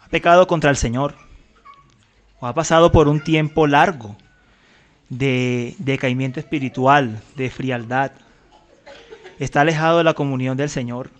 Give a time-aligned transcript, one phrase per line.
[0.00, 1.14] ha pecado contra el Señor
[2.40, 4.16] o ha pasado por un tiempo largo
[5.08, 8.12] de decaimiento espiritual, de frialdad,
[9.38, 11.10] está alejado de la comunión del Señor,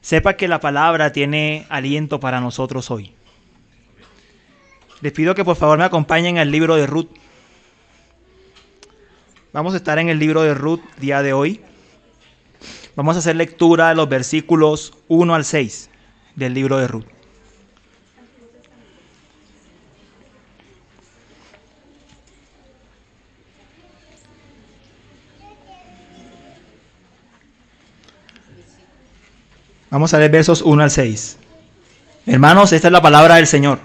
[0.00, 3.12] sepa que la palabra tiene aliento para nosotros hoy.
[5.00, 7.10] Les pido que por favor me acompañen al libro de Ruth.
[9.52, 11.60] Vamos a estar en el libro de Ruth día de hoy.
[12.96, 15.90] Vamos a hacer lectura de los versículos 1 al 6
[16.36, 17.06] del libro de Ruth.
[29.90, 31.38] Vamos a leer versos 1 al 6.
[32.26, 33.78] Hermanos, esta es la palabra del Señor.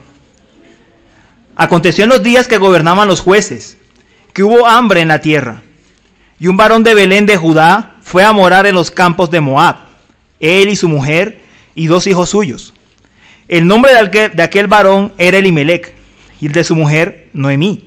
[1.55, 3.77] Aconteció en los días que gobernaban los jueces,
[4.33, 5.61] que hubo hambre en la tierra,
[6.39, 9.75] y un varón de Belén de Judá fue a morar en los campos de Moab,
[10.39, 11.41] él y su mujer
[11.75, 12.73] y dos hijos suyos.
[13.47, 15.93] El nombre de aquel, varón era Elimelech,
[16.41, 17.85] y el de su mujer Noemí.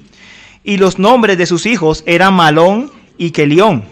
[0.63, 3.83] Y los nombres de sus hijos eran Malón y Kelión,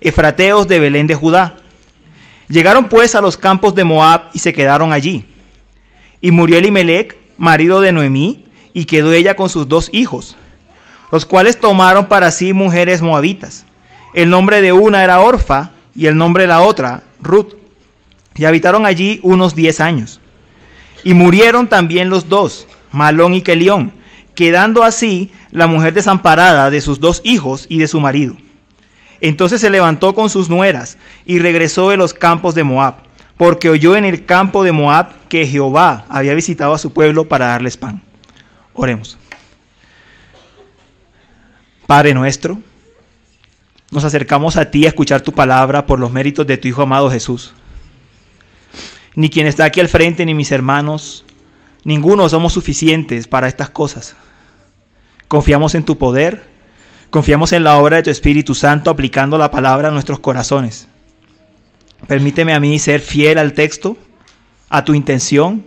[0.00, 1.56] efrateos de Belén de Judá.
[2.48, 5.26] Llegaron pues a los campos de Moab y se quedaron allí.
[6.22, 10.34] Y murió Elimelech, marido de Noemí, y quedó ella con sus dos hijos,
[11.12, 13.66] los cuales tomaron para sí mujeres moabitas.
[14.14, 17.54] El nombre de una era Orfa y el nombre de la otra Ruth.
[18.34, 20.20] Y habitaron allí unos diez años.
[21.04, 23.92] Y murieron también los dos, Malón y Kelión,
[24.34, 28.36] quedando así la mujer desamparada de sus dos hijos y de su marido.
[29.20, 32.96] Entonces se levantó con sus nueras y regresó de los campos de Moab,
[33.36, 37.46] porque oyó en el campo de Moab que Jehová había visitado a su pueblo para
[37.46, 38.02] darles pan.
[38.74, 39.18] Oremos.
[41.86, 42.58] Padre nuestro,
[43.94, 47.10] nos acercamos a ti a escuchar tu palabra por los méritos de tu Hijo amado
[47.10, 47.54] Jesús.
[49.14, 51.24] Ni quien está aquí al frente, ni mis hermanos,
[51.84, 54.16] ninguno somos suficientes para estas cosas.
[55.28, 56.54] Confiamos en tu poder
[57.14, 60.88] Confiamos en la obra de tu Espíritu Santo aplicando la palabra a nuestros corazones.
[62.08, 63.96] Permíteme a mí ser fiel al texto,
[64.68, 65.64] a tu intención.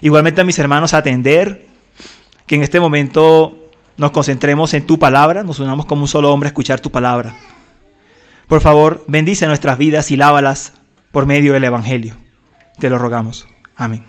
[0.00, 1.66] Igualmente a mis hermanos atender
[2.46, 3.67] que en este momento
[3.98, 7.34] nos concentremos en tu palabra, nos unamos como un solo hombre a escuchar tu palabra.
[8.46, 10.72] Por favor, bendice nuestras vidas y lávalas
[11.10, 12.16] por medio del Evangelio.
[12.78, 13.46] Te lo rogamos.
[13.76, 14.04] Amén.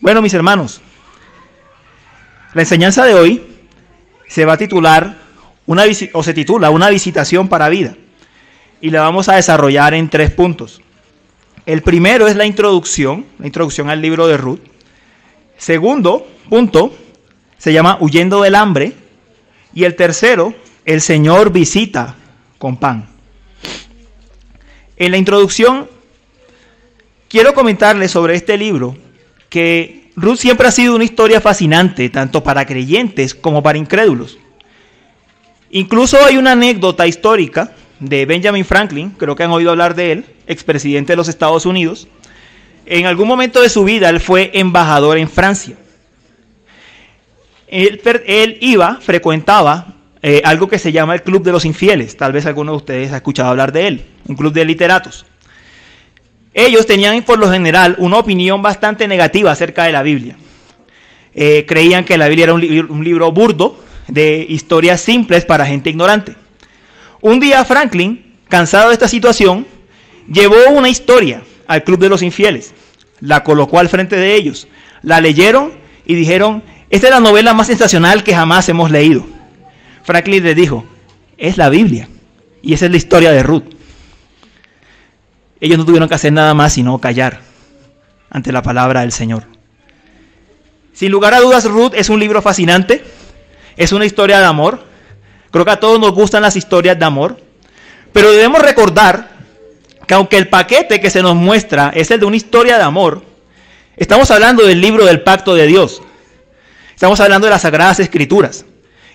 [0.00, 0.82] Bueno, mis hermanos,
[2.52, 3.42] la enseñanza de hoy
[4.28, 5.16] se va a titular
[5.64, 7.96] una o se titula Una visitación para vida.
[8.82, 10.82] Y la vamos a desarrollar en tres puntos.
[11.64, 14.60] El primero es la introducción, la introducción al libro de Ruth.
[15.56, 16.92] Segundo punto
[17.62, 18.92] se llama Huyendo del hambre.
[19.72, 20.52] Y el tercero,
[20.84, 22.16] el Señor visita
[22.58, 23.08] con pan.
[24.96, 25.88] En la introducción
[27.28, 28.96] quiero comentarles sobre este libro
[29.48, 34.38] que Ruth siempre ha sido una historia fascinante, tanto para creyentes como para incrédulos.
[35.70, 40.24] Incluso hay una anécdota histórica de Benjamin Franklin, creo que han oído hablar de él,
[40.48, 42.08] expresidente de los Estados Unidos.
[42.86, 45.76] En algún momento de su vida él fue embajador en Francia.
[47.72, 52.18] Él, iba, frecuentaba eh, algo que se llama el Club de los Infieles.
[52.18, 55.24] Tal vez alguno de ustedes ha escuchado hablar de él, un club de literatos.
[56.52, 60.36] Ellos tenían por lo general una opinión bastante negativa acerca de la Biblia.
[61.34, 66.36] Eh, creían que la Biblia era un, libro burdo de historias simples para gente ignorante.
[67.22, 69.66] Un día Franklin, cansado de esta situación,
[70.30, 72.74] llevó una historia al Club de los Infieles,
[73.20, 74.68] la colocó al frente de ellos,
[75.00, 75.72] la leyeron
[76.04, 79.24] y dijeron, esta es la novela más sensacional que jamás hemos leído.
[80.04, 80.84] Franklin les dijo,
[81.38, 82.06] es la Biblia
[82.60, 83.64] y esa es la historia de Ruth.
[85.58, 87.40] Ellos no tuvieron que hacer nada más sino callar
[88.28, 89.44] ante la palabra del Señor.
[90.92, 93.02] Sin lugar a dudas, Ruth es un libro fascinante,
[93.78, 94.84] es una historia de amor.
[95.50, 97.40] Creo que a todos nos gustan las historias de amor,
[98.12, 99.30] pero debemos recordar
[100.06, 103.22] que aunque el paquete que se nos muestra es el de una historia de amor,
[103.96, 106.02] estamos hablando del libro del pacto de Dios.
[107.02, 108.64] Estamos hablando de las sagradas escrituras,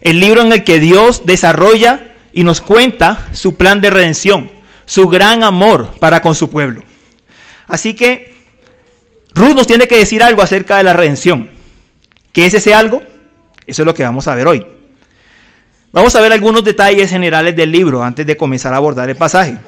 [0.01, 4.51] el libro en el que Dios desarrolla y nos cuenta su plan de redención
[4.85, 6.83] su gran amor para con su pueblo.
[7.65, 8.35] Así que
[9.33, 11.49] Ruth nos tiene que decir algo acerca de la redención.
[12.33, 13.03] ¿Qué es ese algo?
[13.65, 14.67] Eso es lo que vamos a ver hoy.
[15.93, 19.59] Vamos a ver algunos detalles generales del libro antes de comenzar a abordar el pasaje.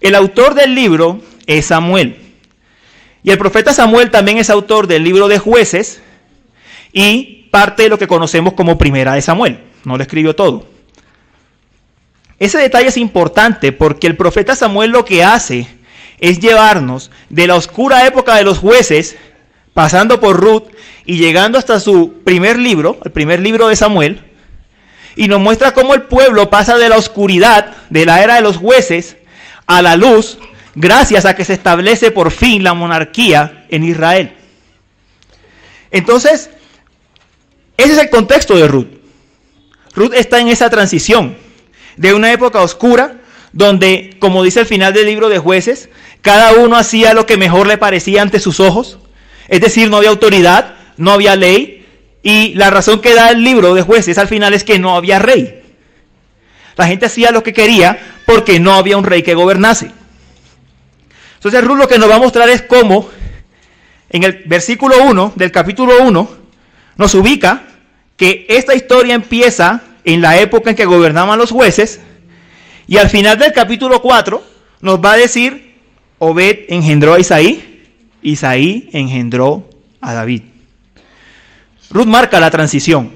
[0.00, 2.38] El autor del libro es Samuel.
[3.22, 6.00] Y el profeta Samuel también es autor del libro de jueces
[6.92, 9.60] y parte de lo que conocemos como primera de Samuel.
[9.84, 10.66] No lo escribió todo.
[12.38, 15.66] Ese detalle es importante porque el profeta Samuel lo que hace
[16.20, 19.16] es llevarnos de la oscura época de los jueces,
[19.74, 20.64] pasando por Ruth
[21.04, 24.22] y llegando hasta su primer libro, el primer libro de Samuel,
[25.16, 28.56] y nos muestra cómo el pueblo pasa de la oscuridad de la era de los
[28.56, 29.16] jueces
[29.66, 30.38] a la luz
[30.74, 34.32] gracias a que se establece por fin la monarquía en Israel.
[35.90, 36.50] Entonces,
[37.78, 38.88] ese es el contexto de Ruth.
[39.94, 41.36] Ruth está en esa transición
[41.96, 43.20] de una época oscura
[43.52, 45.88] donde, como dice el final del libro de jueces,
[46.20, 48.98] cada uno hacía lo que mejor le parecía ante sus ojos.
[49.48, 51.86] Es decir, no había autoridad, no había ley.
[52.22, 55.20] Y la razón que da el libro de jueces al final es que no había
[55.20, 55.62] rey.
[56.76, 59.92] La gente hacía lo que quería porque no había un rey que gobernase.
[61.34, 63.08] Entonces Ruth lo que nos va a mostrar es cómo
[64.10, 66.47] en el versículo 1 del capítulo 1
[66.98, 67.62] nos ubica
[68.18, 72.00] que esta historia empieza en la época en que gobernaban los jueces
[72.86, 74.42] y al final del capítulo 4
[74.80, 75.76] nos va a decir,
[76.18, 77.86] Obed engendró a Isaí,
[78.22, 79.68] Isaí engendró
[80.00, 80.42] a David.
[81.90, 83.12] Ruth marca la transición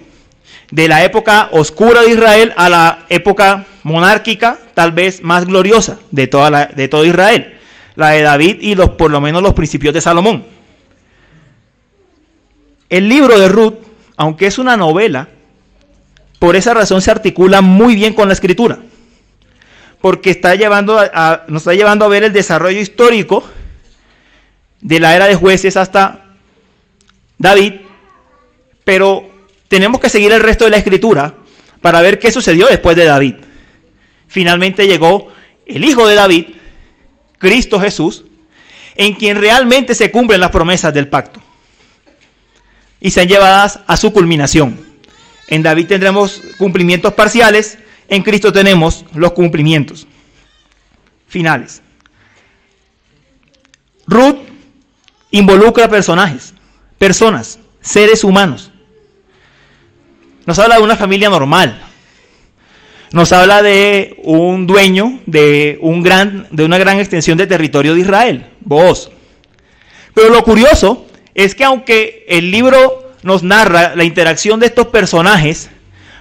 [0.70, 6.26] de la época oscura de Israel a la época monárquica, tal vez más gloriosa de,
[6.28, 7.58] toda de todo Israel,
[7.96, 10.44] la de David y los, por lo menos los principios de Salomón.
[12.92, 13.76] El libro de Ruth,
[14.18, 15.30] aunque es una novela,
[16.38, 18.80] por esa razón se articula muy bien con la escritura,
[20.02, 21.00] porque está llevando
[21.48, 23.48] nos está llevando a ver el desarrollo histórico
[24.82, 26.34] de la era de jueces hasta
[27.38, 27.76] David,
[28.84, 29.26] pero
[29.68, 31.34] tenemos que seguir el resto de la escritura
[31.80, 33.36] para ver qué sucedió después de David.
[34.28, 35.28] Finalmente llegó
[35.64, 36.44] el hijo de David,
[37.38, 38.26] Cristo Jesús,
[38.96, 41.41] en quien realmente se cumplen las promesas del pacto
[43.02, 44.78] y sean llevadas a su culminación.
[45.48, 47.76] En David tendremos cumplimientos parciales,
[48.08, 50.06] en Cristo tenemos los cumplimientos
[51.26, 51.82] finales.
[54.06, 54.36] Ruth
[55.32, 56.54] involucra personajes,
[56.96, 58.70] personas, seres humanos.
[60.46, 61.82] Nos habla de una familia normal.
[63.10, 68.00] Nos habla de un dueño de, un gran, de una gran extensión de territorio de
[68.00, 69.10] Israel, vos.
[70.14, 75.70] Pero lo curioso es que aunque el libro nos narra la interacción de estos personajes,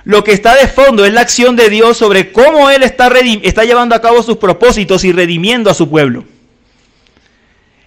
[0.04, 3.10] lo que está de fondo es la acción de Dios sobre cómo Él está,
[3.64, 6.26] llevando a cabo sus propósitos y redimiendo a su pueblo.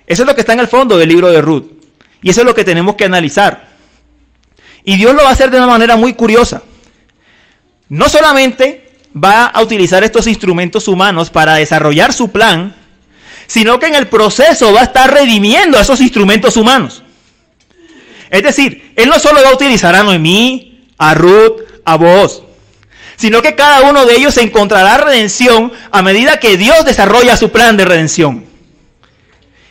[0.06, 1.64] Eso es lo que está en el fondo del libro de Ruth.
[2.22, 3.68] Y eso es lo que tenemos que analizar.
[4.84, 6.62] Y Dios lo va a hacer de una manera muy curiosa.
[7.88, 12.74] No solamente va a utilizar estos instrumentos humanos para desarrollar su plan,
[13.46, 17.03] sino que en el proceso va a estar redimiendo a esos instrumentos humanos.
[18.34, 22.42] Es decir, Él no solo va a utilizar a Noemí, a Ruth, a vos,
[23.14, 27.76] sino que cada uno de ellos encontrará redención a medida que Dios desarrolla su plan
[27.76, 28.44] de redención.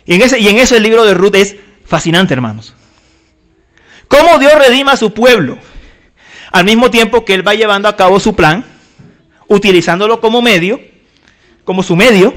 [0.06, 2.74] Y en, ese, y en eso el libro de Ruth es fascinante, hermanos.
[4.08, 5.58] Cómo Dios redima a su pueblo,
[6.54, 8.64] al mismo tiempo que Él va llevando a cabo su plan,
[9.50, 10.80] utilizándolo como medio,
[11.66, 12.34] como su medio,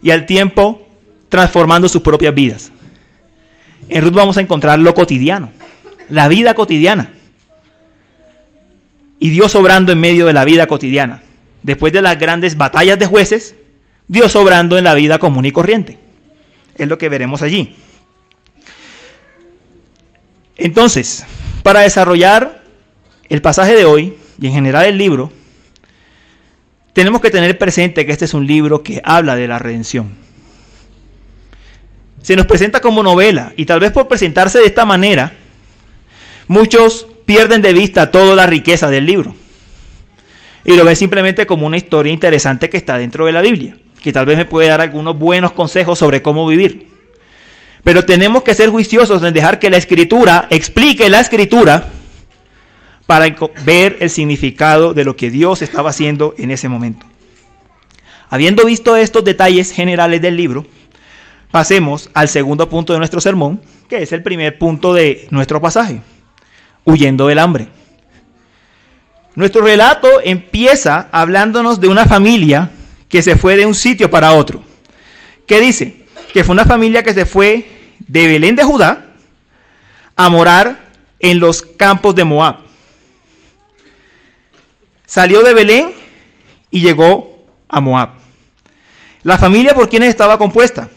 [0.00, 0.88] y al tiempo
[1.28, 2.72] transformando sus propias vidas.
[3.88, 5.52] En Ruth vamos a encontrar lo cotidiano,
[6.08, 7.12] la vida cotidiana.
[9.18, 11.22] Y Dios obrando en medio de la vida cotidiana.
[11.62, 13.54] Después de las grandes batallas de jueces,
[14.08, 15.98] Dios obrando en la vida común y corriente.
[16.76, 17.74] Es lo que veremos allí.
[20.56, 21.24] Entonces,
[21.62, 22.62] para desarrollar
[23.28, 25.32] el pasaje de hoy y en general el libro,
[26.92, 30.25] tenemos que tener presente que este es un libro que habla de la redención
[32.22, 35.32] se nos presenta como novela y tal vez por presentarse de esta manera,
[36.48, 39.34] muchos pierden de vista toda la riqueza del libro
[40.66, 44.12] y lo ven simplemente como una historia interesante que está dentro de la Biblia, que
[44.12, 46.88] tal vez me puede dar algunos buenos consejos sobre cómo vivir.
[47.84, 51.88] Pero tenemos que ser juiciosos en dejar que la escritura explique la escritura
[53.06, 53.32] para
[53.64, 57.06] ver el significado de lo que Dios estaba haciendo en ese momento.
[58.28, 60.66] Habiendo visto estos detalles generales del libro,
[61.50, 66.00] pasemos al segundo punto de nuestro sermón, que es el primer punto de nuestro pasaje,
[66.84, 67.68] huyendo del hambre.
[69.34, 72.70] Nuestro relato empieza hablándonos de una familia
[73.08, 74.62] que se fue de un sitio para otro.
[75.46, 76.06] ¿Qué dice?
[76.32, 77.66] Que fue una familia que se fue
[77.98, 79.06] de Belén de Judá
[80.16, 80.86] a morar
[81.20, 82.56] en los campos de Moab.
[85.04, 85.92] Salió de Belén
[86.70, 88.10] y llegó a Moab.
[89.22, 90.88] La familia por quienes estaba compuesta.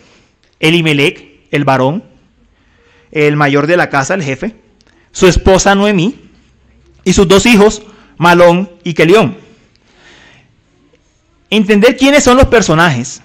[0.60, 2.04] Elimelech, el varón,
[3.12, 4.56] el mayor de la casa, el jefe,
[5.12, 6.16] su esposa Noemí
[7.04, 7.82] y sus dos hijos,
[8.18, 9.38] Malón y Kelión.
[11.50, 13.22] entender quiénes son los personajes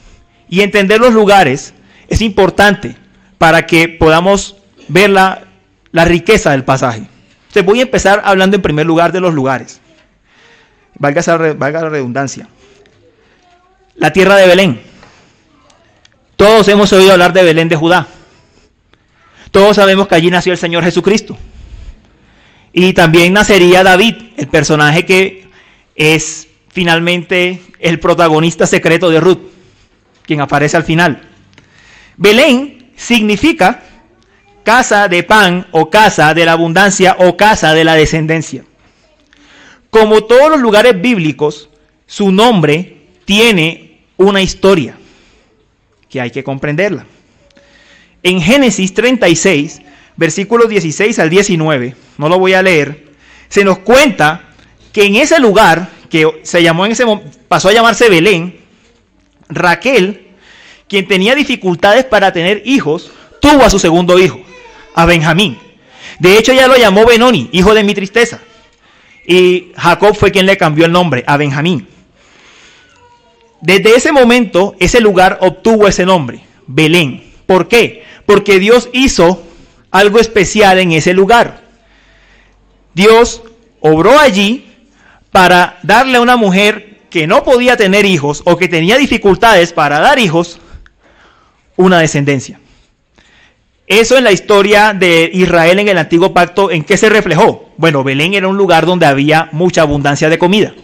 [0.49, 1.75] y entender los lugares
[2.09, 2.97] es importante
[3.39, 4.57] para que podamos
[4.89, 5.45] ver la,
[5.93, 7.09] riqueza del pasaje.
[7.49, 9.81] Entonces voy a empezar hablando en primer lugar de los lugares.
[10.99, 12.49] Valga, valga la redundancia.
[13.97, 14.81] La tierra de Belén.
[16.37, 18.09] Todos hemos oído hablar de Belén de Judá.
[19.51, 21.39] Todos sabemos que allí nació el Señor Jesucristo.
[22.73, 25.47] Y también nacería David, el personaje que
[25.95, 29.43] es finalmente el protagonista secreto de Ruth,
[30.27, 31.23] quien aparece al final.
[32.17, 33.85] Belén significa
[34.65, 38.65] casa de pan o casa de la abundancia o casa de la descendencia.
[39.91, 41.69] Como todos los lugares bíblicos,
[42.07, 44.97] su nombre tiene una historia
[46.15, 47.07] que hay que comprenderla.
[48.23, 49.83] En Génesis 36,
[50.15, 53.07] versículos 16 al 19, no lo voy a leer,
[53.49, 54.51] se nos cuenta
[54.93, 57.05] que en ese lugar, que se llamó en ese
[57.49, 58.61] pasó a llamarse Belén,
[59.49, 60.29] Raquel,
[60.89, 64.41] quien tenía dificultades para tener hijos, tuvo a su segundo hijo,
[64.95, 65.59] a Benjamín.
[66.21, 68.39] De hecho, ella lo llamó Benoni, hijo de mi tristeza.
[69.27, 71.89] Y Jacob fue quien le cambió el nombre, a Benjamín.
[73.65, 77.33] Desde ese momento, ese lugar obtuvo ese nombre, Belén.
[77.47, 78.05] ¿Por qué?
[78.27, 79.43] Porque Dios hizo
[79.91, 81.63] algo especial en ese lugar.
[82.93, 83.41] Dios
[83.81, 84.67] obró allí
[85.31, 89.99] para darle a una mujer que no podía tener hijos o que tenía dificultades para
[89.99, 90.61] dar hijos,
[91.77, 92.61] una descendencia.
[93.87, 97.71] Eso en la historia de Israel en el antiguo pacto, ¿en qué se reflejó?
[97.79, 100.75] Bueno, Belén era un lugar donde había mucha abundancia de comida.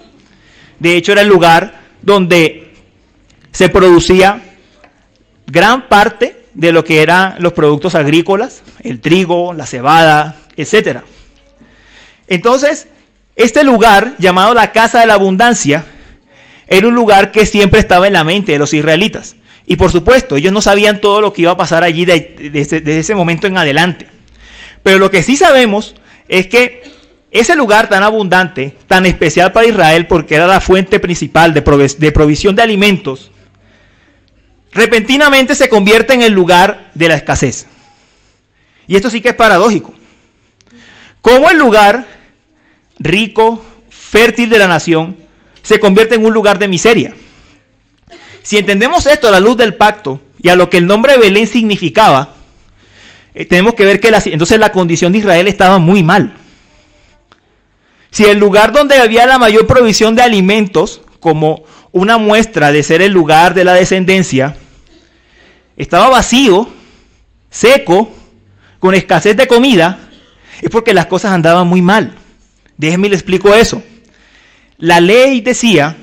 [0.78, 2.69] De hecho, era el lugar donde
[3.52, 4.42] se producía
[5.47, 11.00] gran parte de lo que eran los productos agrícolas, el trigo, la cebada, etc.
[12.26, 12.88] Entonces,
[13.37, 15.85] este lugar, llamado la Casa de la Abundancia,
[16.66, 19.37] era un lugar que siempre estaba en la mente de los israelitas.
[19.66, 23.14] Y por supuesto, ellos no sabían todo lo que iba a pasar allí desde, ese
[23.14, 24.07] momento en adelante.
[24.83, 25.95] Pero lo que sí sabemos
[26.28, 26.83] es que
[27.30, 31.61] ese lugar tan abundante, tan especial para Israel, porque era la fuente principal de,
[31.99, 33.30] de provisión de alimentos,
[34.72, 37.66] repentinamente se convierte en el lugar de la escasez.
[38.86, 39.94] Y esto sí que es paradójico.
[41.20, 42.06] Como el lugar
[42.98, 45.16] rico, fértil de la nación,
[45.62, 47.14] se convierte en un lugar de miseria.
[48.42, 51.18] Si entendemos esto a la luz del pacto y a lo que el nombre de
[51.18, 52.34] Belén significaba,
[53.34, 56.34] eh, tenemos que ver que entonces la condición de Israel estaba muy mal.
[58.10, 61.62] Si el lugar donde había la mayor provisión de alimentos, como
[61.92, 64.56] una muestra de ser el lugar de la descendencia,
[65.76, 66.68] estaba vacío,
[67.50, 68.14] seco,
[68.78, 69.99] con escasez de comida,
[70.61, 72.16] es porque las cosas andaban muy mal.
[72.76, 73.82] Déjenme le explico eso.
[74.78, 75.97] La ley decía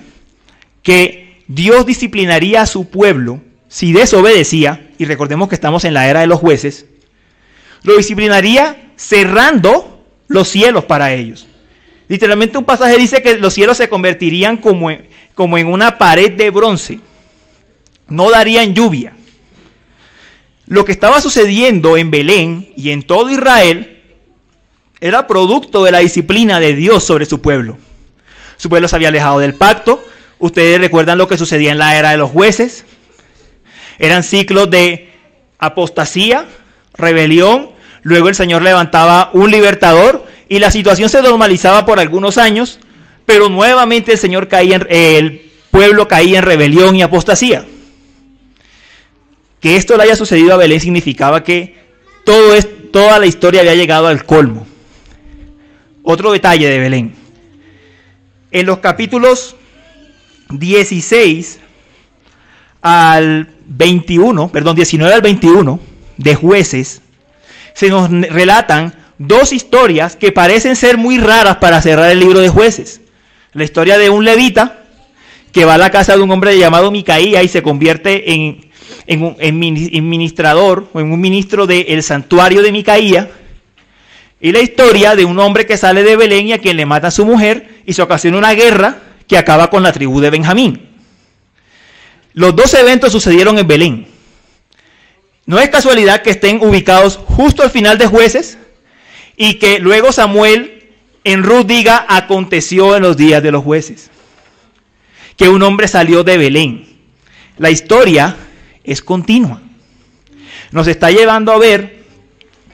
[0.84, 6.22] que Dios disciplinaría a su pueblo si desobedecía, y recordemos que estamos en la era
[6.22, 6.86] de los jueces,
[7.84, 11.48] lo disciplinaría cerrando los cielos para ellos.
[12.08, 16.32] Literalmente un pasaje dice que los cielos se convertirían como en, como en una pared
[16.32, 17.00] de bronce.
[18.08, 19.14] No darían lluvia.
[20.66, 24.02] Lo que estaba sucediendo en Belén y en todo Israel
[25.00, 27.78] era producto de la disciplina de Dios sobre su pueblo.
[28.58, 30.04] Su pueblo se había alejado del pacto.
[30.40, 32.84] Ustedes recuerdan lo que sucedía en la era de los jueces.
[34.00, 35.14] Eran ciclos de
[35.60, 36.48] apostasía,
[36.96, 37.70] rebelión.
[38.02, 42.80] Luego el Señor levantaba un libertador y la situación se normalizaba por algunos años
[43.28, 47.66] pero nuevamente el Señor caía en, el pueblo caía en rebelión y apostasía.
[49.60, 51.76] Que esto le haya sucedido a Belén significaba que
[52.24, 54.66] todo es, toda la historia había llegado al colmo.
[56.04, 57.16] Otro detalle de Belén.
[58.50, 59.58] En los capítulos
[60.50, 61.60] 16
[62.82, 65.82] al 21, perdón, 19 al 21
[66.16, 67.02] de jueces,
[67.74, 72.48] se nos relatan dos historias que parecen ser muy raras para cerrar el libro de
[72.48, 73.02] jueces.
[73.58, 74.84] La historia de un levita
[75.52, 78.70] que va a la casa de un hombre llamado Micaía y se convierte en,
[79.20, 83.32] un administrador o en un ministro del santuario de Micaía.
[84.40, 87.08] Y la historia de un hombre que sale de Belén y a quien le mata
[87.08, 90.90] a su mujer y se ocasiona una guerra que acaba con la tribu de Benjamín.
[92.34, 94.08] Los dos eventos sucedieron en Belén.
[95.48, 98.60] No es casualidad que estén ubicados justo al final de jueces
[99.36, 100.77] y que luego Samuel
[101.28, 104.10] en Ruth diga, aconteció en los días de los jueces,
[105.36, 106.88] que un hombre salió de Belén.
[107.58, 108.38] La historia
[108.86, 109.62] es continua.
[110.72, 112.06] Nos está llevando a ver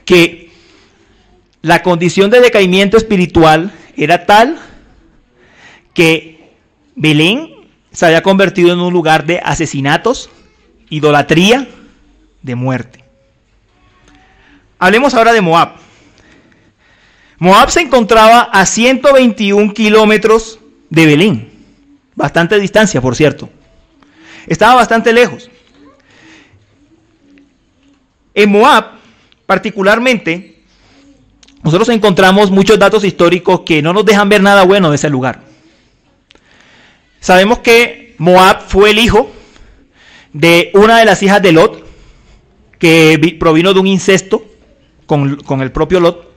[0.04, 0.52] que
[1.62, 4.60] la condición de decaimiento espiritual era tal
[5.92, 6.52] que
[6.94, 7.50] Belén
[7.90, 10.30] se había convertido en un lugar de asesinatos,
[10.90, 11.66] idolatría,
[12.42, 13.02] de muerte.
[14.78, 15.83] Hablemos ahora de Moab.
[17.38, 20.60] Moab se encontraba a 121 kilómetros
[20.90, 21.52] de Belén.
[22.14, 23.48] Bastante distancia, por cierto.
[24.46, 25.50] Estaba bastante lejos.
[28.34, 28.98] En Moab,
[29.46, 30.62] particularmente,
[31.62, 35.42] nosotros encontramos muchos datos históricos que no nos dejan ver nada bueno de ese lugar.
[37.20, 39.30] Sabemos que Moab fue el hijo
[40.32, 41.84] de una de las hijas de Lot,
[42.78, 44.44] que provino de un incesto
[45.06, 46.33] con, con el propio Lot,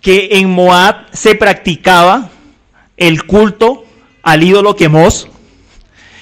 [0.00, 2.30] que en Moab se practicaba
[2.96, 3.84] el culto
[4.22, 5.28] al ídolo Quemos,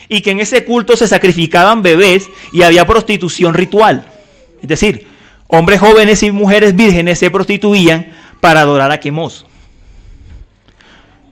[0.08, 4.06] y que en ese culto se sacrificaban bebés y había prostitución ritual.
[4.62, 5.06] Es decir,
[5.46, 9.44] hombres jóvenes y mujeres vírgenes se prostituían para adorar a Quemos.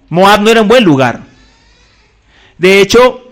[0.08, 1.20] Moab no era un buen lugar.
[2.58, 3.30] De hecho,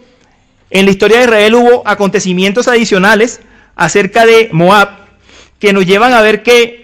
[0.70, 3.40] en la historia de Israel hubo acontecimientos adicionales
[3.76, 4.88] acerca de Moab
[5.58, 6.83] que nos llevan a ver que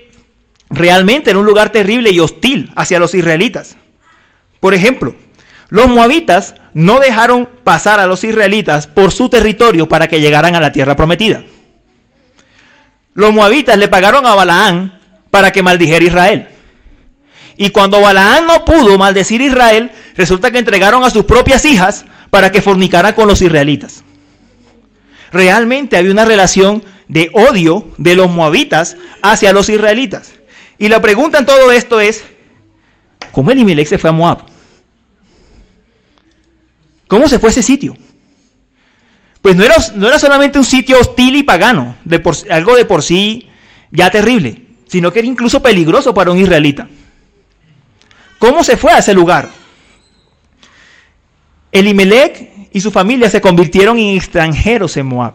[0.71, 3.77] realmente era un lugar terrible y hostil hacia los israelitas.
[4.61, 5.15] Por ejemplo,
[5.69, 10.61] los moabitas no dejaron pasar a los israelitas por su territorio para que llegaran a
[10.61, 11.45] la tierra prometida.
[13.15, 14.99] Los moabitas le pagaron a Balaán
[15.31, 16.49] para que maldijera Israel.
[17.57, 22.51] Y cuando Balaán no pudo maldecir Israel, resulta que entregaron a sus propias hijas para
[22.51, 24.03] que fornicaran con los israelitas.
[25.33, 30.33] Realmente había una relación de odio de los moabitas hacia los israelitas.
[30.81, 32.25] Y la pregunta en todo esto es,
[33.33, 34.47] ¿cómo Elimelech se fue a Moab?
[37.07, 37.95] ¿Cómo se fue ese sitio?
[39.43, 41.97] Pues no era, solamente un sitio hostil y pagano,
[42.49, 43.51] algo de por sí
[43.91, 46.89] ya terrible, sino que era incluso peligroso para un israelita.
[48.39, 49.51] ¿Cómo se fue a ese lugar?
[51.73, 55.35] Elimelech y su familia se convirtieron en extranjeros en Moab.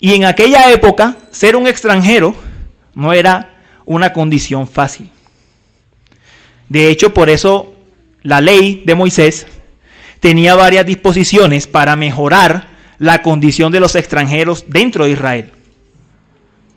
[0.00, 2.34] Y en aquella época, ser un extranjero
[2.94, 3.55] no era
[3.86, 5.10] una condición fácil.
[6.68, 7.74] De hecho, por eso
[8.22, 9.46] la ley de Moisés
[10.20, 12.68] tenía varias disposiciones para mejorar
[12.98, 15.52] la condición de los extranjeros dentro de Israel.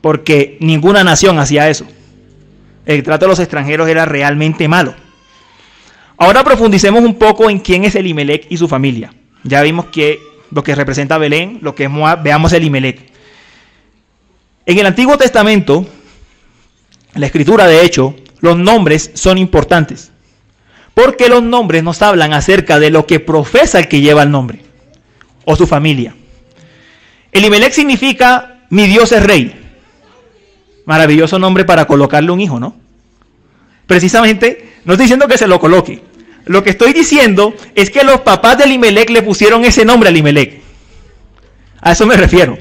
[0.01, 1.85] Porque ninguna nación hacía eso.
[2.85, 4.93] El trato de los extranjeros era realmente malo.
[6.17, 9.13] Ahora profundicemos un poco en quién es Elimelech y su familia.
[9.43, 10.19] Ya vimos que
[10.51, 12.99] lo que representa Belén, lo que es Moab, veamos Elimelech.
[14.65, 15.87] En el Antiguo Testamento,
[17.13, 20.11] la escritura de hecho, los nombres son importantes.
[20.93, 24.59] Porque los nombres nos hablan acerca de lo que profesa el que lleva el nombre
[25.45, 26.15] o su familia.
[27.31, 29.55] Elimelech significa mi Dios es rey.
[30.85, 32.75] Maravilloso nombre para colocarle un hijo, ¿no?
[33.85, 36.03] Precisamente, no estoy diciendo que se lo coloque.
[36.45, 40.11] Lo que estoy diciendo es que los papás de Elimelech le pusieron ese nombre a
[40.11, 40.61] Elimelech.
[41.81, 42.57] A eso me refiero.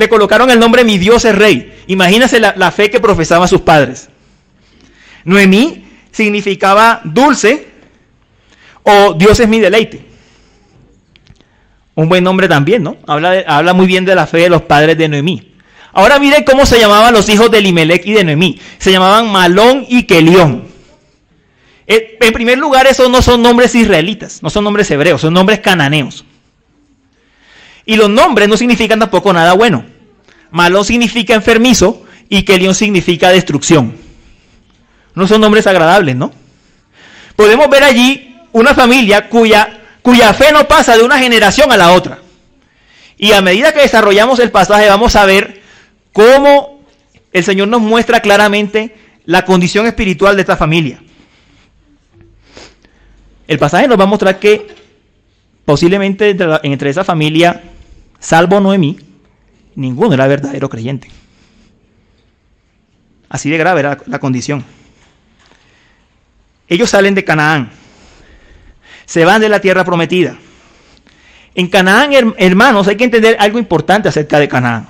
[0.00, 1.74] Le colocaron el nombre mi Dios es rey.
[1.86, 4.08] Imagínense la, fe que profesaban sus padres.
[5.24, 7.68] Noemí significaba dulce
[8.82, 10.02] o Dios es mi deleite.
[11.94, 12.96] Un buen nombre también, ¿no?
[13.06, 15.52] Habla, habla muy bien de la fe de los padres de Noemí.
[15.92, 18.58] Ahora mire cómo se llamaban los hijos de Elimelech y de Noemí.
[18.78, 20.64] Se llamaban Malón y Kelión.
[21.86, 25.58] Eh, en primer lugar, esos no son nombres israelitas, no son nombres hebreos, son nombres
[25.58, 26.24] cananeos.
[27.90, 29.84] Y los nombres no significan tampoco nada bueno.
[30.52, 33.96] Malón significa enfermizo y Kelión significa destrucción.
[35.16, 36.30] No son nombres agradables, ¿no?
[37.34, 41.90] Podemos ver allí una familia cuya, cuya fe no pasa de una generación a la
[41.90, 42.20] otra.
[43.18, 45.60] Y a medida que desarrollamos el pasaje vamos a ver
[46.12, 46.84] cómo
[47.32, 51.02] el Señor nos muestra claramente la condición espiritual de esta familia.
[53.48, 54.68] El pasaje nos va a mostrar que
[55.64, 57.60] posiblemente entre, esa familia,
[58.20, 58.98] salvo Noemí,
[59.74, 61.10] ninguno era verdadero creyente.
[63.28, 64.64] Así de grave era la condición.
[66.68, 67.70] Ellos salen de Canaán,
[69.06, 70.36] se van de la tierra prometida.
[71.54, 74.86] En Canaán, hermanos, hay que entender algo importante acerca de Canaán.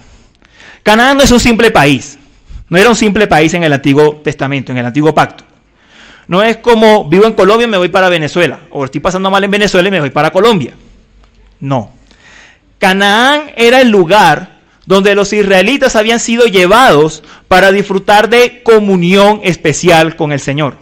[0.82, 2.18] Canaán no es un simple país,
[2.68, 5.44] no era un simple país en el Antiguo Testamento, en el Antiguo Pacto.
[6.26, 9.42] No es como vivo en Colombia y me voy para Venezuela, o estoy pasando mal
[9.42, 10.74] en Venezuela y me voy para Colombia.
[11.60, 11.92] No.
[12.80, 20.16] Canaán era el lugar donde los israelitas habían sido llevados para disfrutar de comunión especial
[20.16, 20.78] con el Señor.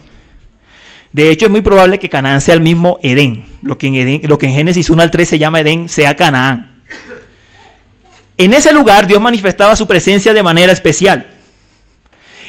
[1.11, 3.45] De hecho, es muy probable que Canaán sea el mismo Edén.
[3.61, 6.81] Lo que en, lo que en Génesis 1 al 3 se llama Edén, sea Canaán.
[8.37, 11.27] En ese lugar Dios manifestaba su presencia de manera especial.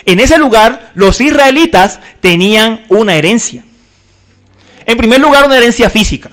[0.07, 3.65] En ese lugar los israelitas tenían una herencia.
[4.87, 6.31] En primer lugar, una herencia física.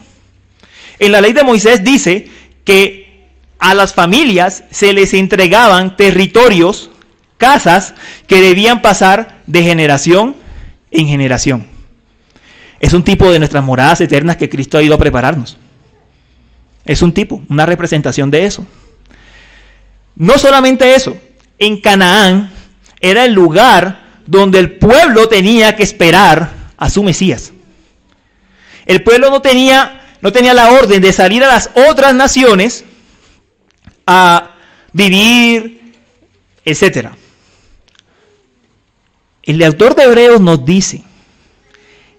[0.99, 2.29] En la ley de Moisés dice
[2.63, 3.06] que
[3.59, 6.91] a las familias se les entregaban territorios,
[7.37, 7.93] casas
[8.27, 10.35] que debían pasar de generación
[10.91, 11.67] en generación.
[12.79, 15.57] Es un tipo de nuestras moradas eternas que Cristo ha ido a prepararnos.
[16.85, 18.65] Es un tipo, una representación de eso.
[20.15, 21.17] No solamente eso,
[21.59, 22.51] en Canaán
[22.99, 27.53] era el lugar donde el pueblo tenía que esperar a su Mesías.
[28.85, 32.85] El pueblo no tenía, no tenía la orden de salir a las otras naciones
[34.07, 34.55] a
[34.93, 35.93] vivir,
[36.65, 37.09] etc.
[39.43, 41.03] El autor de Hebreos nos dice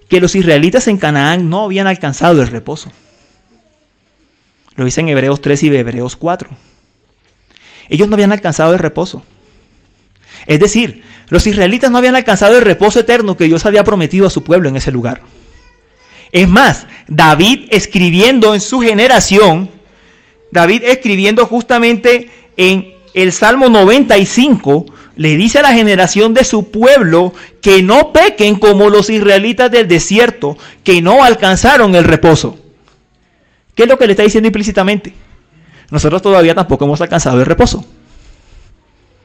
[0.09, 2.92] que los israelitas en Canaán no habían alcanzado el reposo.
[4.77, 6.48] Lo dice en Hebreos 3 y Hebreos 4.
[7.88, 9.24] Ellos no habían alcanzado el reposo.
[10.46, 14.31] Es decir, los israelitas no habían alcanzado el reposo eterno que Dios había prometido a
[14.31, 15.22] su pueblo en ese lugar.
[16.33, 19.70] Es más, David escribiendo en su generación,
[20.51, 27.35] David escribiendo justamente en el Salmo 95, le dice a la generación de su pueblo
[27.61, 32.59] que no pequen como los israelitas del desierto, que no alcanzaron el reposo.
[33.75, 35.13] ¿Qué es lo que le está diciendo implícitamente?
[35.91, 37.85] Nosotros todavía tampoco hemos alcanzado el reposo.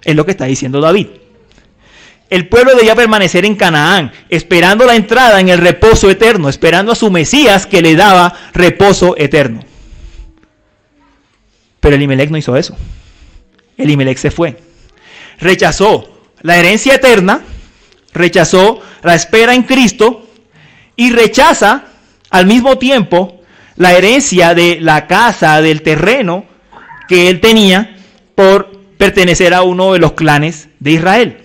[0.04, 1.08] Es lo que está diciendo David.
[2.30, 6.96] El pueblo debía permanecer en Canaán, esperando la entrada en el reposo eterno, esperando a
[6.96, 9.64] su Mesías que le daba reposo eterno.
[11.84, 12.78] Pero Elimelech no hizo eso.
[13.78, 14.58] Elimelech se fue.
[15.38, 17.42] Rechazó la herencia eterna,
[18.14, 20.26] rechazó la espera en Cristo
[20.96, 21.84] y rechaza
[22.30, 23.42] al mismo tiempo
[23.76, 26.46] la herencia de la casa, del terreno
[27.10, 27.98] que él tenía
[28.34, 31.43] por pertenecer a uno de los clanes de Israel.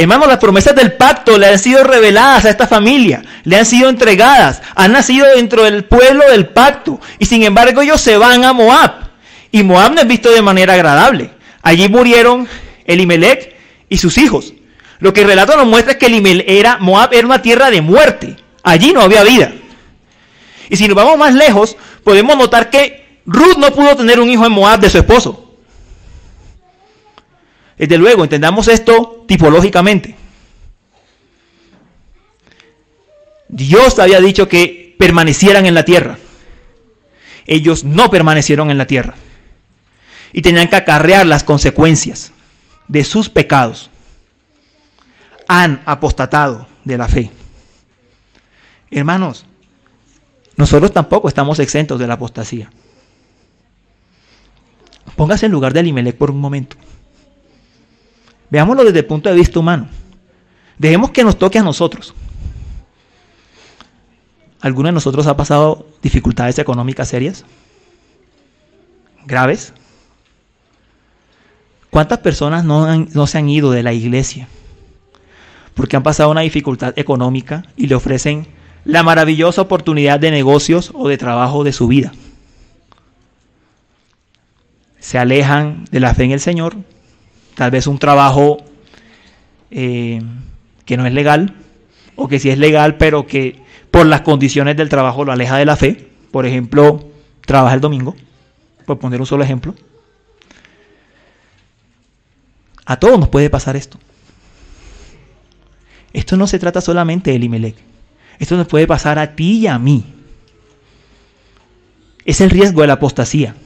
[0.00, 3.88] Hermanos, las promesas del pacto le han sido reveladas a esta familia, le han sido
[3.88, 8.52] entregadas, han nacido dentro del pueblo del pacto y sin embargo ellos se van a
[8.52, 9.08] Moab.
[9.50, 11.32] Y Moab no es visto de manera agradable.
[11.62, 12.46] Allí murieron
[12.84, 13.56] Elimelech
[13.88, 14.54] y sus hijos.
[15.00, 18.36] Lo que el relato nos muestra es que era, Moab era una tierra de muerte.
[18.62, 19.50] Allí no había vida.
[20.70, 24.46] Y si nos vamos más lejos, podemos notar que Ruth no pudo tener un hijo
[24.46, 25.47] en Moab de su esposo.
[27.78, 30.16] Desde luego, entendamos esto tipológicamente.
[33.48, 36.18] Dios había dicho que permanecieran en la tierra.
[37.46, 39.14] Ellos no permanecieron en la tierra.
[40.32, 42.32] Y tenían que acarrear las consecuencias
[42.88, 43.90] de sus pecados.
[45.46, 47.30] Han apostatado de la fe.
[48.90, 49.46] Hermanos,
[50.56, 52.70] nosotros tampoco estamos exentos de la apostasía.
[55.16, 56.76] Póngase en lugar de Elimelech por un momento.
[58.50, 59.88] Veámoslo desde el punto de vista humano.
[60.78, 62.14] Dejemos que nos toque a nosotros.
[64.60, 67.44] ¿Alguno de nosotros ha pasado dificultades económicas serias?
[69.26, 69.72] ¿Graves?
[71.90, 74.46] ¿Cuántas personas no, no, se han ido de la iglesia
[75.74, 78.48] porque han pasado una dificultad económica y le ofrecen
[78.84, 82.12] la maravillosa oportunidad de negocios o de trabajo de su vida?
[84.98, 86.76] Se alejan de la fe en el Señor
[87.58, 88.58] tal vez un trabajo
[89.72, 90.22] eh,
[90.84, 91.56] que no es legal,
[92.14, 95.64] o que sí es legal, pero que por las condiciones del trabajo lo aleja de
[95.64, 96.08] la fe.
[96.30, 97.10] Por ejemplo,
[97.44, 98.14] trabaja el domingo,
[98.86, 99.74] por poner un solo ejemplo.
[102.86, 103.98] A todos nos puede pasar esto.
[106.12, 107.76] Esto no se trata solamente de Elimelech.
[108.38, 110.04] Esto nos puede pasar a ti y a mí.
[112.24, 113.56] Es el riesgo de la apostasía.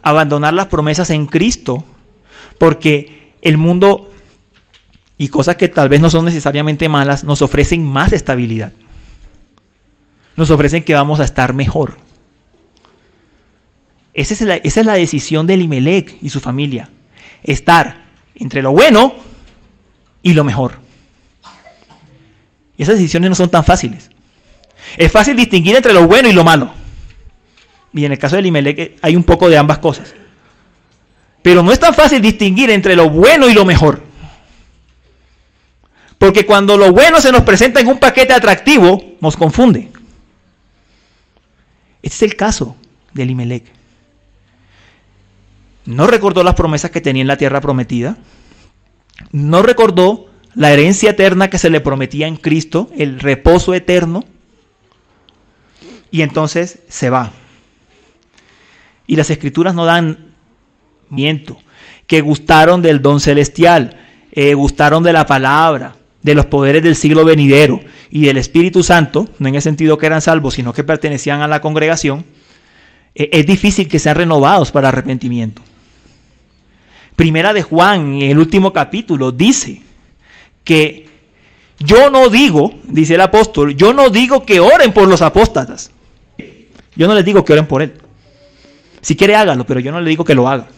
[0.00, 1.84] Abandonar las promesas en Cristo
[2.58, 4.10] porque el mundo
[5.16, 8.72] y cosas que tal vez no son necesariamente malas nos ofrecen más estabilidad.
[10.36, 11.96] Nos ofrecen que vamos a estar mejor.
[14.12, 16.88] Esa es la, decisión de Elimelech y su familia.
[17.42, 19.14] Estar entre lo bueno
[20.22, 20.78] y lo mejor.
[22.76, 24.10] Y esas decisiones no son tan fáciles.
[24.96, 26.72] Es fácil distinguir entre lo bueno y lo malo.
[27.92, 30.14] Y en el caso de Elimelech hay un poco de ambas cosas.
[31.44, 34.02] Pero no es tan fácil distinguir entre lo bueno y lo mejor.
[36.16, 39.90] Porque cuando lo bueno se nos presenta en un paquete atractivo, nos confunde.
[42.00, 42.76] Este es el caso
[43.12, 43.66] de Elimelech.
[45.84, 48.16] No recordó las promesas que tenía en la tierra prometida.
[49.30, 54.24] No recordó la herencia eterna que se le prometía en Cristo, el reposo eterno.
[56.10, 57.32] Y entonces se va.
[59.06, 60.32] Y las escrituras no dan
[62.06, 63.96] que gustaron del don celestial,
[64.32, 69.28] eh, gustaron de la palabra, de los poderes del siglo venidero, y del Espíritu Santo,
[69.38, 72.24] no en el sentido que eran salvos, sino que pertenecían a la congregación,
[73.14, 75.62] eh, es difícil que sean renovados para arrepentimiento.
[77.16, 79.82] Primera de Juan, en el último capítulo, dice
[80.64, 81.08] que
[81.78, 85.90] yo no digo, dice el apóstol, yo no digo que oren por los apóstatas.
[86.96, 87.94] Yo no les digo que oren por él.
[89.00, 90.68] Si quiere hágalo, pero yo no le digo que lo haga.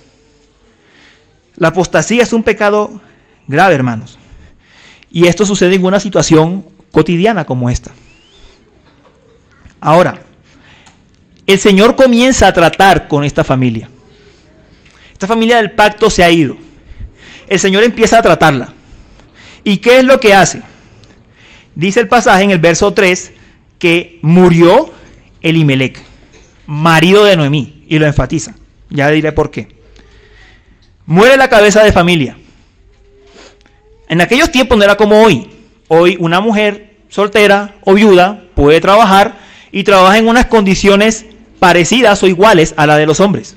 [1.56, 3.00] La apostasía es un pecado
[3.46, 4.18] grave, hermanos.
[5.10, 7.92] Y esto sucede en una situación cotidiana como esta.
[9.80, 10.20] Ahora,
[11.46, 13.88] el Señor comienza a tratar con esta familia.
[15.12, 16.56] Esta familia del pacto se ha ido.
[17.48, 18.74] El Señor empieza a tratarla.
[19.64, 20.62] ¿Y qué es lo que hace?
[21.74, 23.32] Dice el pasaje en el verso 3
[23.78, 24.90] que murió
[25.42, 26.02] Elimelech,
[26.66, 28.54] marido de Noemí, y lo enfatiza.
[28.90, 29.75] Ya diré por qué.
[31.06, 32.36] Muere la cabeza de familia.
[34.08, 35.48] En aquellos tiempos no era como hoy.
[35.88, 39.38] Hoy una mujer soltera o viuda puede trabajar
[39.70, 41.26] y trabaja en unas condiciones
[41.60, 43.56] parecidas o iguales a la de los hombres,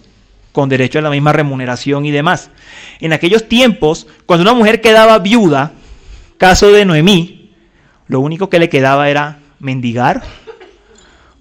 [0.51, 2.51] con derecho a la misma remuneración y demás.
[2.99, 5.71] En aquellos tiempos, cuando una mujer quedaba viuda,
[6.37, 7.51] caso de Noemí,
[8.07, 10.21] lo único que le quedaba era mendigar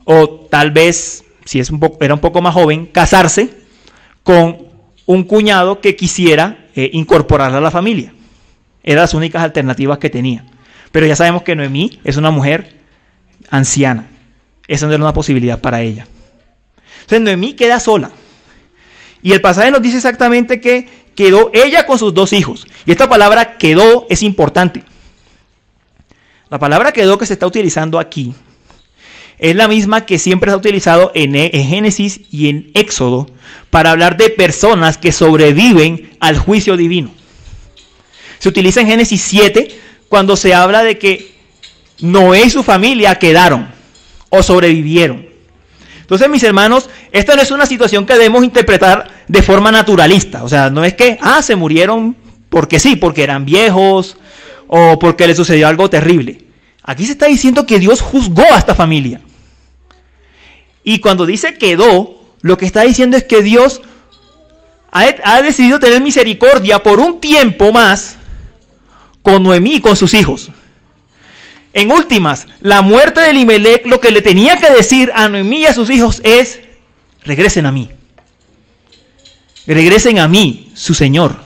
[0.05, 3.51] o tal vez, si es un poco, era un poco más joven, casarse
[4.23, 4.68] con
[5.09, 8.13] un cuñado que quisiera eh, incorporarla a la familia.
[8.83, 10.45] Eran las únicas alternativas que tenía.
[10.93, 12.77] Pero ya sabemos que Noemí es una mujer
[13.49, 14.07] anciana.
[14.67, 16.07] Esa no era una posibilidad para ella.
[17.01, 18.11] Entonces Noemí queda sola.
[19.23, 22.67] Y el pasaje nos dice exactamente que quedó ella con sus dos hijos.
[22.85, 24.83] Y esta palabra quedó es importante.
[26.51, 28.35] La palabra quedó que se está utilizando aquí
[29.39, 33.29] es la misma que siempre se ha utilizado en, en, Génesis y en Éxodo
[33.71, 37.11] para hablar de personas que sobreviven al juicio divino.
[38.39, 39.69] Se utiliza en Génesis 7
[40.09, 41.35] cuando se habla de que
[42.01, 43.69] Noé y su familia quedaron
[44.31, 45.29] o sobrevivieron.
[46.01, 50.43] Entonces, mis hermanos, esta no es una situación que debemos interpretar de forma naturalista.
[50.43, 52.17] O sea, no es que, ah, se murieron
[52.49, 54.17] porque sí, porque eran viejos
[54.69, 56.45] o porque les sucedió algo terrible.
[56.83, 59.21] Aquí se está diciendo que Dios juzgó a esta familia.
[60.89, 63.83] Y cuando dice quedó, lo que está diciendo es que Dios
[64.91, 68.17] ha, decidido tener misericordia por un tiempo más
[69.21, 70.51] con Noemí y con sus hijos.
[71.75, 75.67] En últimas, la muerte de Elimelech lo que le tenía que decir a Noemí y
[75.67, 76.61] a sus hijos es,
[77.23, 77.91] regresen a mí.
[79.67, 81.37] Regresen a mí, su Señor.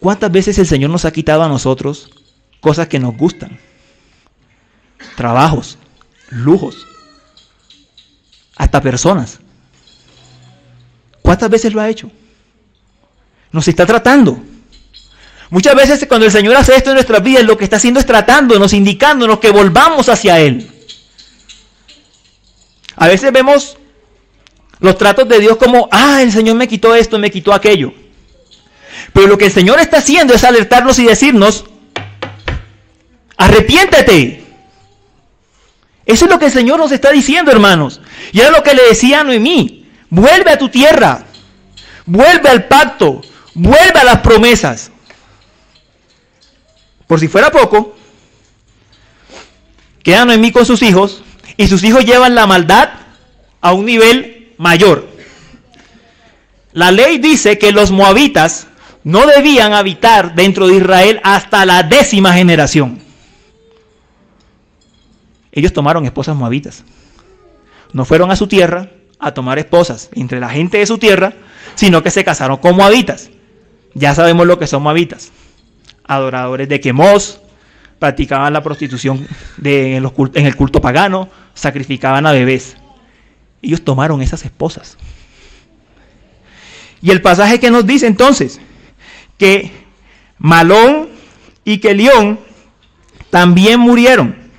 [0.00, 2.10] ¿Cuántas veces el Señor nos ha quitado a nosotros
[2.58, 3.60] cosas que nos gustan?
[5.14, 5.78] Trabajos,
[6.30, 6.86] lujos,
[8.56, 9.38] hasta personas.
[11.22, 12.10] ¿Cuántas veces lo ha hecho?
[13.52, 14.42] Nos está tratando.
[15.50, 18.06] Muchas veces cuando el Señor hace esto en nuestras vidas, lo que está haciendo es
[18.06, 20.70] tratándonos, indicándonos que volvamos hacia Él.
[22.96, 23.76] A veces vemos
[24.78, 27.92] los tratos de Dios como, ah, el Señor me quitó esto, me quitó aquello.
[29.12, 31.64] Pero lo que el Señor está haciendo es alertarnos y decirnos,
[33.36, 34.44] arrepiéntete.
[36.10, 38.00] Eso es lo que el Señor nos está diciendo, hermanos.
[38.32, 41.24] Y era lo que le decía a Noemí, vuelve a tu tierra,
[42.04, 43.20] vuelve al pacto,
[43.54, 44.90] vuelve a las promesas.
[47.06, 47.96] Por si fuera poco,
[50.02, 51.22] queda Noemí con sus hijos
[51.56, 52.88] y sus hijos llevan la maldad
[53.60, 55.08] a un nivel mayor.
[56.72, 58.66] La ley dice que los moabitas
[59.04, 63.09] no debían habitar dentro de Israel hasta la décima generación.
[65.52, 66.84] Ellos tomaron esposas moabitas.
[67.92, 71.34] No fueron a su tierra a tomar esposas entre la gente de su tierra,
[71.74, 73.30] sino que se casaron con moabitas.
[73.94, 75.32] Ya sabemos lo que son moabitas
[76.10, 77.40] adoradores de Quemos,
[78.00, 79.28] practicaban la prostitución
[79.62, 82.76] en, en el culto pagano, sacrificaban a bebés.
[83.62, 84.96] Ellos tomaron esas esposas.
[87.00, 88.60] Y el pasaje que nos dice entonces
[89.38, 89.70] que
[90.38, 91.10] Malón
[91.64, 92.40] y que León
[93.30, 94.49] también murieron.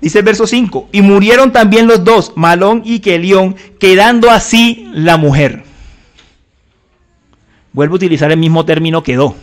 [0.00, 5.18] Dice el verso 5, y murieron también los dos, Malón y Kelión, quedando así la
[5.18, 5.64] mujer.
[7.72, 9.36] Vuelvo a utilizar el mismo término quedó.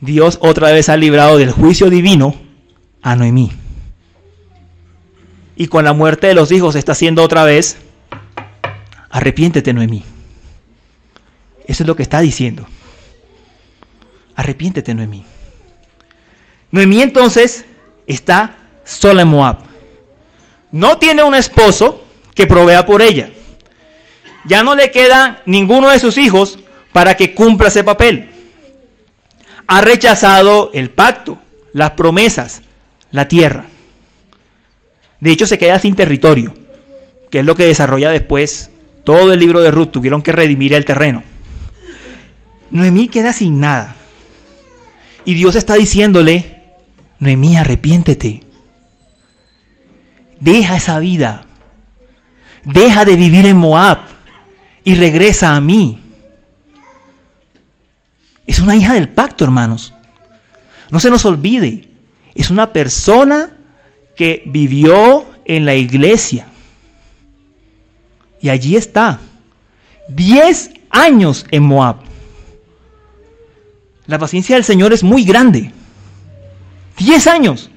[0.00, 2.34] Dios otra vez ha librado del juicio divino
[3.00, 3.50] a Noemí.
[5.56, 7.78] Y con la muerte de los hijos está haciendo otra vez,
[9.10, 10.02] arrepiéntete Noemí.
[11.66, 12.66] Eso es lo que está diciendo.
[14.34, 15.24] Arrepiéntete Noemí.
[16.70, 17.64] Noemí entonces
[18.06, 19.58] está sola.
[20.70, 23.30] No tiene un esposo que provea por ella.
[24.44, 26.58] Ya no le queda ninguno de sus hijos
[26.92, 28.30] para que cumpla ese papel.
[29.66, 31.38] ha rechazado el pacto,
[31.72, 32.62] las promesas,
[33.10, 33.66] la tierra.
[35.20, 36.52] De hecho, se queda sin territorio,
[37.30, 38.70] que es lo que desarrolla después
[39.04, 39.92] todo el libro de Ruth.
[39.92, 41.22] Tuvieron que redimir el terreno.
[42.70, 43.94] Noemí queda sin nada.
[45.24, 46.62] Y Dios está diciéndole,
[47.20, 48.42] Noemí, arrepiéntete.
[50.42, 51.46] Deja esa vida.
[52.64, 53.98] Deja de vivir en Moab
[54.82, 56.00] y regresa a mí.
[58.44, 59.94] Es una hija del pacto, hermanos.
[60.90, 61.88] No se nos olvide.
[62.34, 63.56] Es una persona
[64.16, 66.48] que vivió en la iglesia.
[68.40, 69.20] Y allí está.
[70.08, 71.98] Diez años en Moab.
[74.06, 75.70] La paciencia del Señor es muy grande.
[76.98, 77.70] Diez años.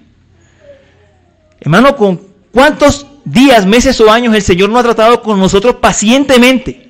[1.59, 6.89] Hermano, ¿con cuántos días, meses o años el Señor no ha tratado con nosotros pacientemente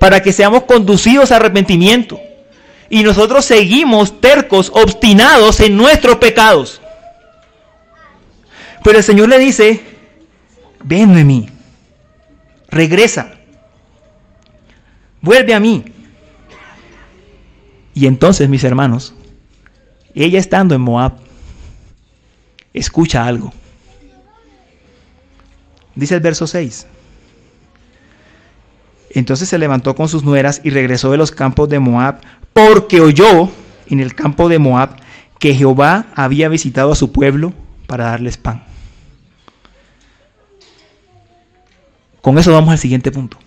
[0.00, 2.18] para que seamos conducidos a arrepentimiento?
[2.90, 6.80] Y nosotros seguimos tercos, obstinados en nuestros pecados.
[8.82, 9.82] Pero el Señor le dice,
[10.82, 11.48] ven a mí,
[12.68, 13.34] regresa,
[15.20, 15.84] vuelve a mí.
[17.94, 19.14] Y entonces, mis hermanos,
[20.12, 21.12] ella estando en Moab,
[22.74, 23.52] escucha algo.
[25.96, 26.86] Dice el verso 6.
[29.10, 32.20] Entonces se levantó con sus nueras y regresó de los campos de Moab,
[32.52, 33.50] porque oyó
[33.88, 34.96] en el campo de Moab
[35.38, 37.54] que Jehová había visitado a su pueblo
[37.86, 38.62] para darles pan.
[42.20, 43.38] Con eso vamos al siguiente punto.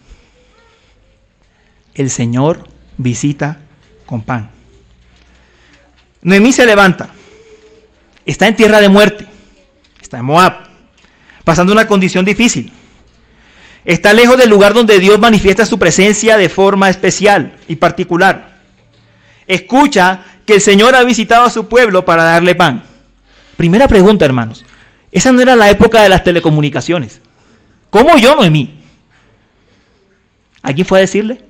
[1.94, 3.60] El Señor visita
[4.06, 4.50] con pan.
[6.22, 7.10] Noemí se levanta.
[8.26, 9.28] Está en tierra de muerte.
[10.02, 10.69] Está en Moab.
[11.44, 12.72] Pasando una condición difícil.
[13.86, 18.60] Está lejos del lugar donde Dios manifiesta su presencia de forma especial y particular.
[19.48, 22.84] Escucha que el Señor ha visitado a su pueblo para darle pan.
[23.58, 24.64] Primera pregunta, hermanos.
[25.12, 27.22] Esa no era la época de las telecomunicaciones.
[27.90, 28.80] ¿Cómo yo, Noemí?
[30.62, 31.42] ¿Alguien fue a decirle?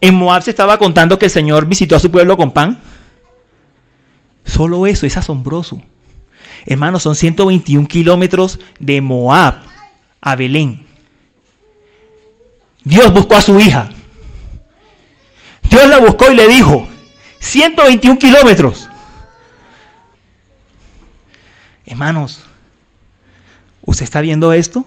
[0.00, 2.80] En Moab se estaba contando que el Señor visitó a su pueblo con pan.
[4.44, 5.80] Solo eso es asombroso.
[6.66, 9.62] Hermanos, son 121 kilómetros de Moab
[10.20, 10.86] a Belén.
[12.84, 13.90] Dios buscó a su hija.
[15.68, 16.88] Dios la buscó y le dijo,
[17.40, 18.88] 121 kilómetros.
[21.86, 22.40] Hermanos,
[23.82, 24.84] ¿usted está viendo esto?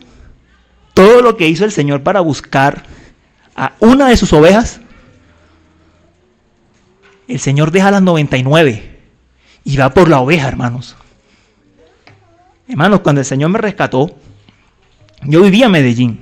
[0.93, 2.83] Todo lo que hizo el Señor para buscar
[3.55, 4.81] a una de sus ovejas.
[7.27, 8.99] El Señor deja las 99
[9.63, 10.95] y va por la oveja, hermanos.
[12.71, 14.15] Hermanos, cuando el Señor me rescató,
[15.23, 16.19] yo vivía en Medellín.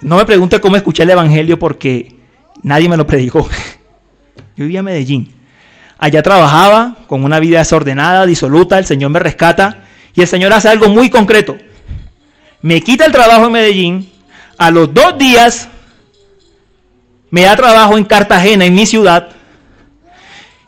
[0.00, 2.14] No me pregunte cómo escuché el Evangelio porque
[2.62, 3.48] nadie me lo predicó.
[4.56, 5.34] Yo vivía en Medellín.
[5.98, 8.78] Allá trabajaba con una vida desordenada, disoluta.
[8.78, 9.82] El Señor me rescata
[10.14, 11.56] y el Señor hace algo muy concreto.
[12.62, 14.12] Me quita el trabajo en Medellín.
[14.56, 15.68] A los dos días
[17.30, 19.30] me da trabajo en Cartagena, en mi ciudad.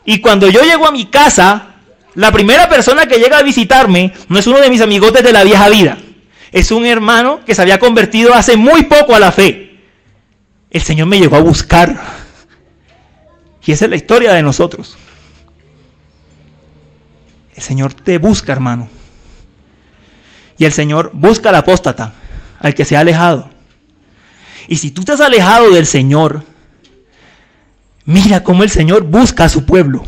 [0.03, 1.68] Y cuando yo llego a mi casa,
[2.19, 5.43] la primera persona que llega a visitarme no es uno de mis amigotes de la
[5.43, 5.97] vieja vida
[6.51, 9.79] es un hermano que se había convertido hace muy poco a la fe.
[10.71, 11.99] El Señor me llegó a buscar.
[13.65, 14.97] Y esa es la historia de nosotros.
[17.55, 18.89] El Señor te busca, hermano.
[20.57, 22.13] Y el Señor busca al apóstata,
[22.59, 23.49] al que se ha alejado.
[24.67, 26.43] Y si tú te has alejado del Señor,
[28.05, 30.03] mira cómo el Señor busca a su pueblo.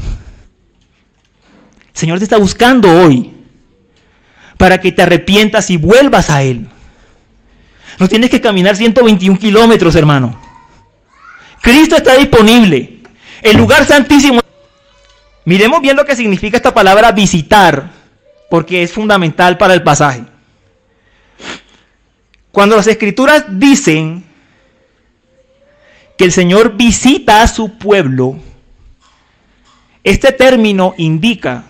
[1.93, 3.33] El Señor te está buscando hoy
[4.57, 6.67] para que te arrepientas y vuelvas a Él.
[7.99, 10.39] No tienes que caminar 121 kilómetros, hermano.
[11.61, 12.99] Cristo está disponible.
[13.41, 14.41] El lugar santísimo.
[15.45, 17.91] Miremos bien lo que significa esta palabra visitar,
[18.49, 20.23] porque es fundamental para el pasaje.
[22.51, 24.23] Cuando las escrituras dicen
[26.17, 28.37] que el Señor visita a su pueblo,
[30.03, 31.65] este término indica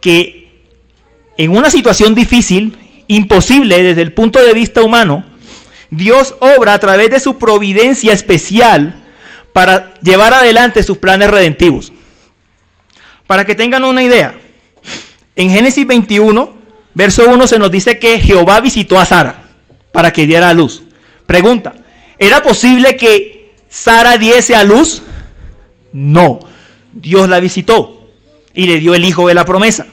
[0.00, 0.50] que
[1.36, 2.76] en una situación difícil,
[3.06, 5.24] imposible desde el punto de vista humano,
[5.90, 9.02] Dios obra a través de su providencia especial
[9.52, 11.92] para llevar adelante sus planes redentivos.
[13.26, 14.34] Para que tengan una idea,
[15.36, 16.52] en Génesis 21,
[16.94, 19.44] verso 1 se nos dice que Jehová visitó a Sara
[19.92, 20.82] para que diera a luz.
[21.26, 21.74] Pregunta,
[22.18, 25.02] ¿era posible que Sara diese a luz?
[25.92, 26.40] No,
[26.92, 27.99] Dios la visitó
[28.54, 29.86] y le dio el hijo de la promesa.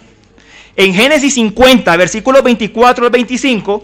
[0.76, 3.84] En Génesis 50, versículos 24 al 25,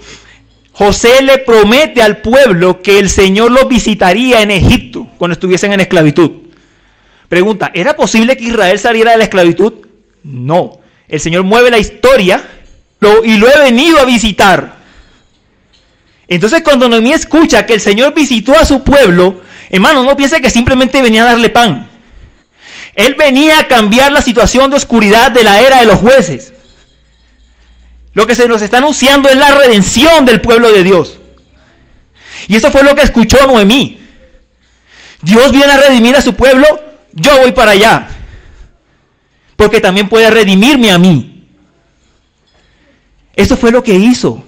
[0.74, 5.82] José le promete al pueblo que el Señor los visitaría en Egipto cuando estuviesen en
[5.82, 6.32] esclavitud.
[7.30, 9.74] Pregunta, ¿era posible que Israel saliera de la esclavitud?
[10.24, 10.80] No.
[11.07, 12.43] El Señor mueve la historia
[13.24, 14.78] y lo he venido a visitar.
[16.28, 20.49] Entonces cuando Noemí escucha que el Señor visitó a su pueblo, hermano, no piense que
[20.49, 21.89] simplemente venía a darle pan.
[22.96, 26.54] Él venía a cambiar la situación de oscuridad de la era de los jueces.
[28.14, 31.18] Lo que se nos está anunciando es la redención del pueblo de Dios.
[32.48, 34.00] Y eso fue lo que escuchó Noemí.
[35.22, 36.68] Dios viene a redimir a su pueblo,
[37.14, 38.08] yo voy para allá.
[39.56, 41.48] Porque también puede redimirme a mí.
[43.36, 44.44] Eso fue lo que hizo.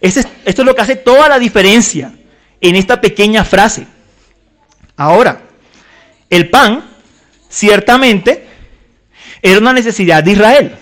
[0.00, 2.12] esto es lo que hace toda la diferencia
[2.60, 3.86] en esta pequeña frase.
[4.96, 5.42] Ahora,
[6.30, 6.87] el pan,
[7.48, 8.46] ciertamente,
[9.42, 10.76] era una necesidad de Israel.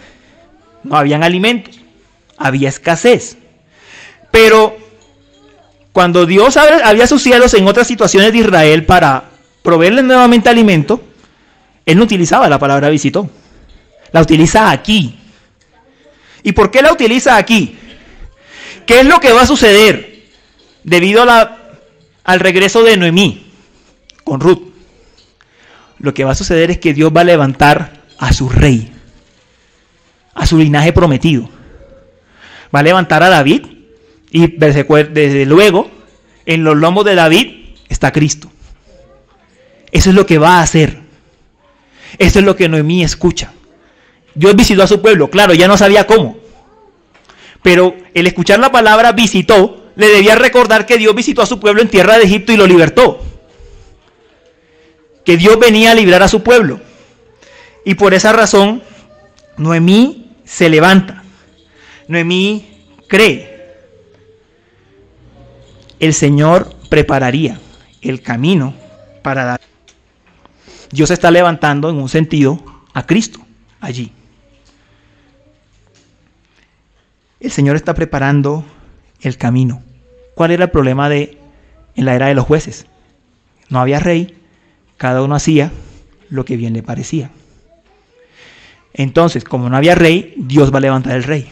[0.82, 1.78] No habían alimentos,
[2.36, 3.36] había escasez.
[4.30, 4.76] Pero
[5.92, 9.24] cuando Dios había sus cielos en otras situaciones de Israel para
[9.62, 11.02] proveerles nuevamente alimento,
[11.84, 13.30] Él no utilizaba la palabra visitó.
[14.12, 15.18] La utiliza aquí.
[16.42, 17.76] ¿Y por qué la utiliza aquí?
[18.86, 20.22] ¿Qué es lo que va a suceder
[20.84, 21.26] debido
[22.24, 23.52] al regreso de Noemí
[24.22, 24.75] con Ruth?
[26.06, 28.92] Lo que va a suceder es que Dios va a levantar a su rey,
[30.34, 31.50] a su linaje prometido.
[32.72, 33.66] Va a levantar a David
[34.30, 35.90] y desde luego,
[36.44, 38.48] en los lomos de David está Cristo.
[39.90, 41.00] Eso es lo que va a hacer.
[42.18, 43.52] Eso es lo que Noemí escucha.
[44.32, 46.38] Dios visitó a su pueblo, claro, ya no sabía cómo.
[47.64, 51.82] Pero el escuchar la palabra visitó, le debía recordar que Dios visitó a su pueblo
[51.82, 53.25] en tierra de Egipto y lo libertó.
[55.26, 56.80] Que Dios venía a librar a su pueblo.
[57.84, 58.82] Y por esa razón,
[59.58, 61.22] Noemí se levanta.
[62.08, 63.56] Noemí cree
[65.98, 67.58] el Señor prepararía
[68.02, 68.74] el camino
[69.22, 69.60] para dar.
[70.90, 72.62] Dios está levantando en un sentido
[72.94, 73.40] a Cristo
[73.80, 74.12] allí.
[77.40, 78.64] El Señor está preparando
[79.20, 79.82] el camino.
[80.34, 81.38] ¿Cuál era el problema de
[81.94, 82.86] en la era de los jueces?
[83.68, 84.35] No había rey,
[84.96, 85.72] cada uno hacía
[86.30, 87.30] lo que bien le parecía.
[88.94, 91.48] Entonces, como no había rey, Dios va a levantar el rey.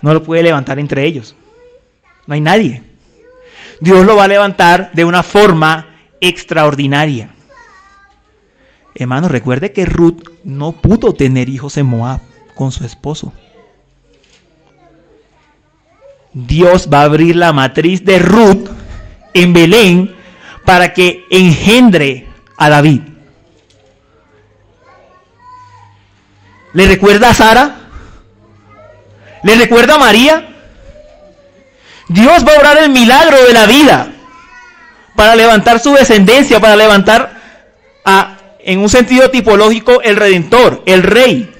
[0.00, 1.34] No lo puede levantar entre ellos.
[2.26, 2.82] No hay nadie.
[3.80, 5.88] Dios lo va a levantar de una forma
[6.20, 7.30] extraordinaria.
[8.94, 12.20] Hermano, recuerde que Ruth no pudo tener hijos en Moab
[12.54, 13.32] con su esposo.
[16.32, 18.68] Dios va a abrir la matriz de Ruth
[19.34, 20.14] en Belén
[20.64, 23.00] para que engendre a David.
[26.72, 27.76] ¿Le recuerda a Sara?
[29.42, 30.48] ¿Le recuerda a María?
[32.08, 34.12] Dios va a orar el milagro de la vida
[35.14, 37.40] para levantar su descendencia, para levantar
[38.04, 41.52] a, en un sentido tipológico, el redentor, el rey.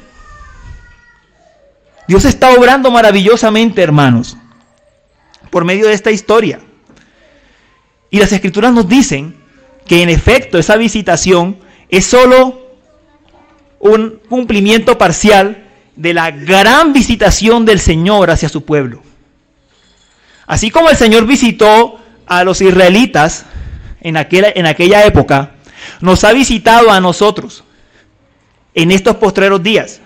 [2.09, 4.37] Dios está obrando maravillosamente, hermanos,
[5.51, 6.61] por medio de esta historia.
[8.13, 9.35] Y las escrituras nos dicen
[9.87, 11.57] que en efecto esa visitación
[11.89, 12.61] es solo
[13.81, 19.03] un cumplimiento parcial de la gran visitación del Señor hacia su pueblo.
[20.47, 23.47] Así como el Señor visitó a los israelitas
[24.03, 25.53] en aquella, en aquella época,
[26.03, 27.65] nos ha visitado a nosotros
[28.75, 30.03] en estos postreros días.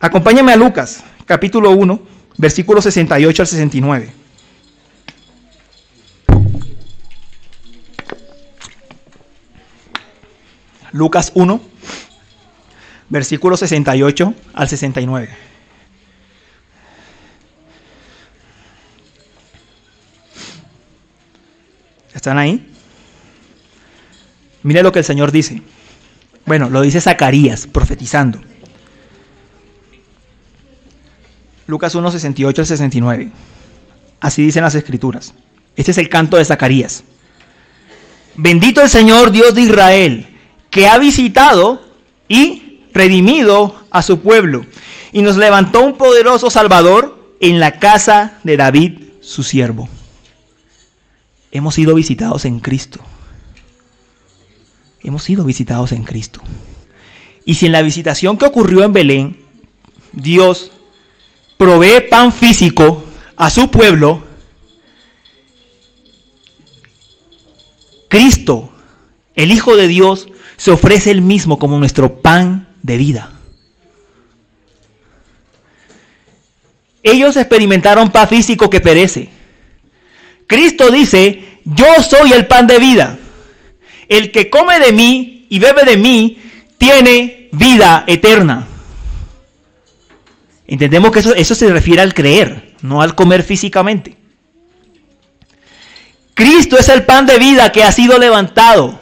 [0.00, 1.98] Acompáñame a Lucas, capítulo 1,
[2.36, 4.27] versículos 68 al 69.
[10.92, 11.60] Lucas 1,
[13.08, 15.28] versículos 68 al 69.
[22.14, 22.68] ¿Están ahí?
[24.62, 25.62] Mire lo que el Señor dice.
[26.46, 28.40] Bueno, lo dice Zacarías, profetizando.
[31.66, 33.30] Lucas 1, 68 al 69.
[34.20, 35.34] Así dicen las escrituras.
[35.76, 37.04] Este es el canto de Zacarías.
[38.36, 40.27] Bendito el Señor Dios de Israel,
[40.70, 41.82] que ha visitado
[42.28, 44.66] y redimido a su pueblo,
[45.12, 49.88] y nos levantó un poderoso Salvador en la casa de David, su siervo
[51.50, 53.00] hemos sido visitados en Cristo.
[55.02, 56.40] Hemos sido visitados en Cristo.
[57.44, 59.44] Y si en la visitación que ocurrió en Belén,
[60.12, 60.72] Dios
[61.56, 63.04] provee pan físico
[63.36, 64.22] a su pueblo,
[68.08, 68.70] Cristo,
[69.34, 70.28] el Hijo de Dios,
[70.58, 73.32] se ofrece el mismo como nuestro pan de vida.
[77.02, 79.30] Ellos experimentaron pan físico que perece.
[80.46, 83.18] Cristo dice, yo soy el pan de vida.
[84.08, 86.38] el que come de mí y bebe de mí
[86.76, 88.66] tiene vida eterna.
[90.66, 94.16] Entendemos que eso, eso se refiere al creer, no al comer físicamente.
[96.34, 98.98] Cristo es el pan de vida que ha sido levantado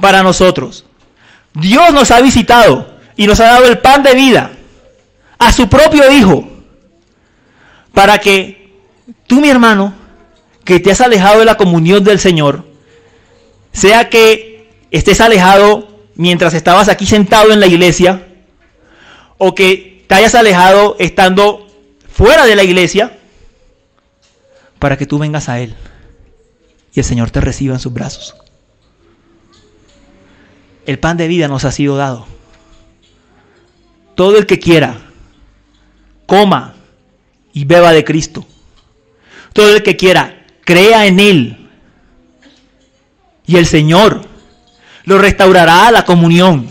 [0.00, 0.84] para nosotros.
[1.54, 4.52] Dios nos ha visitado y nos ha dado el pan de vida
[5.38, 6.48] a su propio Hijo
[7.92, 8.70] para que
[9.26, 9.94] tú, mi hermano,
[10.64, 12.64] que te has alejado de la comunión del Señor,
[13.72, 18.26] sea que estés alejado mientras estabas aquí sentado en la iglesia,
[19.38, 21.66] o que te hayas alejado estando
[22.10, 23.18] fuera de la iglesia,
[24.78, 25.74] para que tú vengas a Él
[26.94, 28.34] y el Señor te reciba en sus brazos.
[30.86, 32.26] El pan de vida nos ha sido dado.
[34.14, 34.96] Todo el que quiera,
[36.26, 36.74] coma
[37.52, 38.44] y beba de Cristo.
[39.52, 41.70] Todo el que quiera, crea en Él.
[43.46, 44.22] Y el Señor
[45.04, 46.70] lo restaurará a la comunión.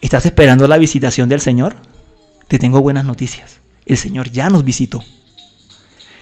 [0.00, 1.76] ¿Estás esperando la visitación del Señor?
[2.46, 3.60] Te tengo buenas noticias.
[3.84, 5.04] El Señor ya nos visitó.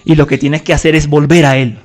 [0.04, 1.78] Y lo que tienes que hacer es volver a Él.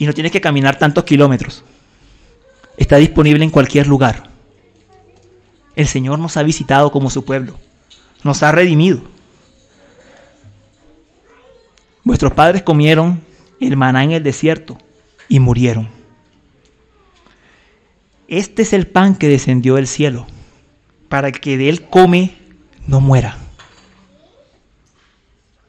[0.00, 1.62] Y no tienes que caminar tantos kilómetros.
[2.78, 4.30] Está disponible en cualquier lugar.
[5.76, 7.58] El Señor nos ha visitado como su pueblo.
[8.24, 9.02] Nos ha redimido.
[12.02, 13.20] Vuestros padres comieron
[13.60, 14.78] el maná en el desierto
[15.28, 15.90] y murieron.
[18.26, 20.26] Este es el pan que descendió del cielo,
[21.10, 22.38] para que de él come
[22.86, 23.36] no muera.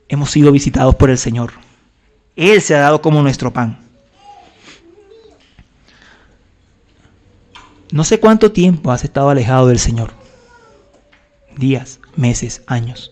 [0.07, 1.51] Hemos sido visitados por el Señor.
[2.37, 3.90] Él se ha dado como nuestro pan.
[7.91, 10.13] No sé cuánto tiempo has estado alejado del Señor.
[11.57, 13.11] Días, meses, años.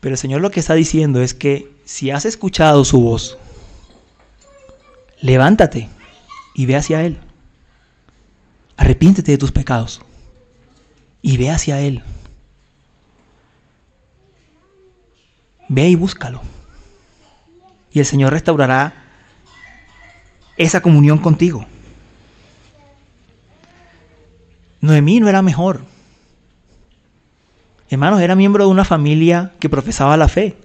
[0.00, 3.36] Pero el Señor lo que está diciendo es que si has escuchado su voz,
[5.20, 5.90] levántate
[6.54, 7.18] y ve hacia Él.
[8.78, 10.00] Arrepiéntete de tus pecados
[11.20, 12.02] y ve hacia Él.
[15.68, 16.40] Ve y búscalo.
[17.92, 18.94] Y el Señor restaurará
[20.56, 21.66] esa comunión contigo.
[24.84, 25.80] Noemí no era mejor.
[27.88, 30.58] Hermanos, era miembro de una familia que profesaba la fe.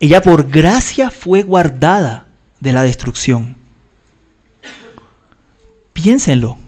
[0.00, 2.26] Ella por gracia fue guardada
[2.60, 3.56] de la destrucción.
[5.94, 6.58] Piénsenlo.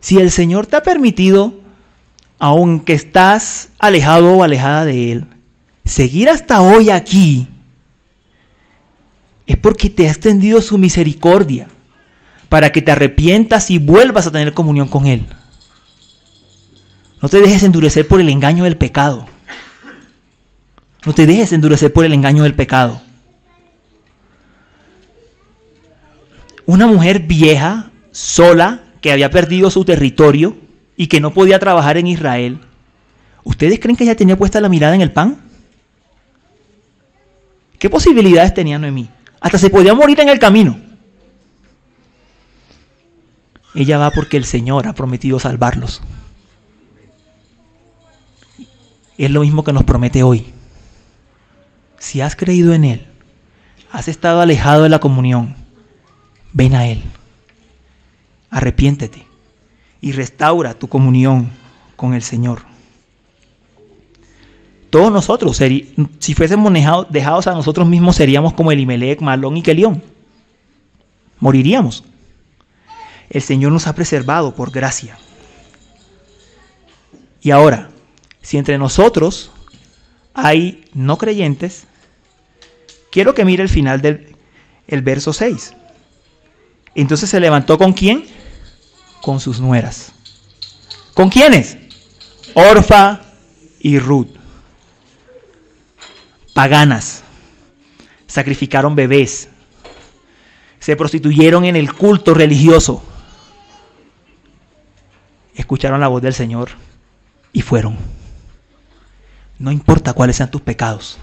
[0.00, 1.60] Si el Señor te ha permitido,
[2.40, 5.26] aunque estás alejado o alejada de Él,
[5.84, 7.46] seguir hasta hoy aquí,
[9.46, 11.68] es porque te ha extendido su misericordia
[12.54, 15.26] para que te arrepientas y vuelvas a tener comunión con Él.
[17.20, 19.26] No te dejes endurecer por el engaño del pecado.
[21.04, 23.02] No te dejes endurecer por el engaño del pecado.
[26.64, 30.56] Una mujer vieja, sola, que había perdido su territorio
[30.96, 32.60] y que no podía trabajar en Israel.
[33.42, 35.38] ¿Ustedes creen que ella tenía puesta la mirada en el pan?
[37.80, 39.08] ¿Qué posibilidades tenía Noemí?
[39.40, 40.83] Hasta se podía morir en el camino.
[43.74, 46.00] Ella va porque el Señor ha prometido salvarlos.
[49.18, 50.46] Es lo mismo que nos promete hoy.
[51.98, 53.06] Si has creído en Él,
[53.90, 55.56] has estado alejado de la comunión,
[56.52, 57.02] ven a Él.
[58.50, 59.26] Arrepiéntete
[60.00, 61.50] y restaura tu comunión
[61.96, 62.62] con el Señor.
[64.90, 66.72] Todos nosotros, si fuésemos
[67.10, 70.02] dejados a nosotros mismos, seríamos como Elimelech, Malón y Kelión.
[71.40, 72.04] Moriríamos
[73.34, 75.18] el Señor nos ha preservado por gracia.
[77.42, 77.90] Y ahora,
[78.40, 79.50] si entre nosotros
[80.34, 81.88] hay no creyentes,
[83.10, 84.36] quiero que mire el final del
[84.86, 85.74] el verso 6.
[86.94, 88.24] Entonces se levantó con quién?
[89.20, 90.12] Con sus nueras.
[91.12, 91.76] ¿Con quiénes?
[92.54, 93.20] Orfa
[93.80, 94.28] y Ruth.
[96.54, 97.24] Paganas.
[98.28, 99.48] Sacrificaron bebés.
[100.78, 103.02] Se prostituyeron en el culto religioso
[105.54, 106.70] escucharon la voz del Señor
[107.52, 107.96] y fueron.
[109.58, 111.18] No importa cuáles sean tus pecados,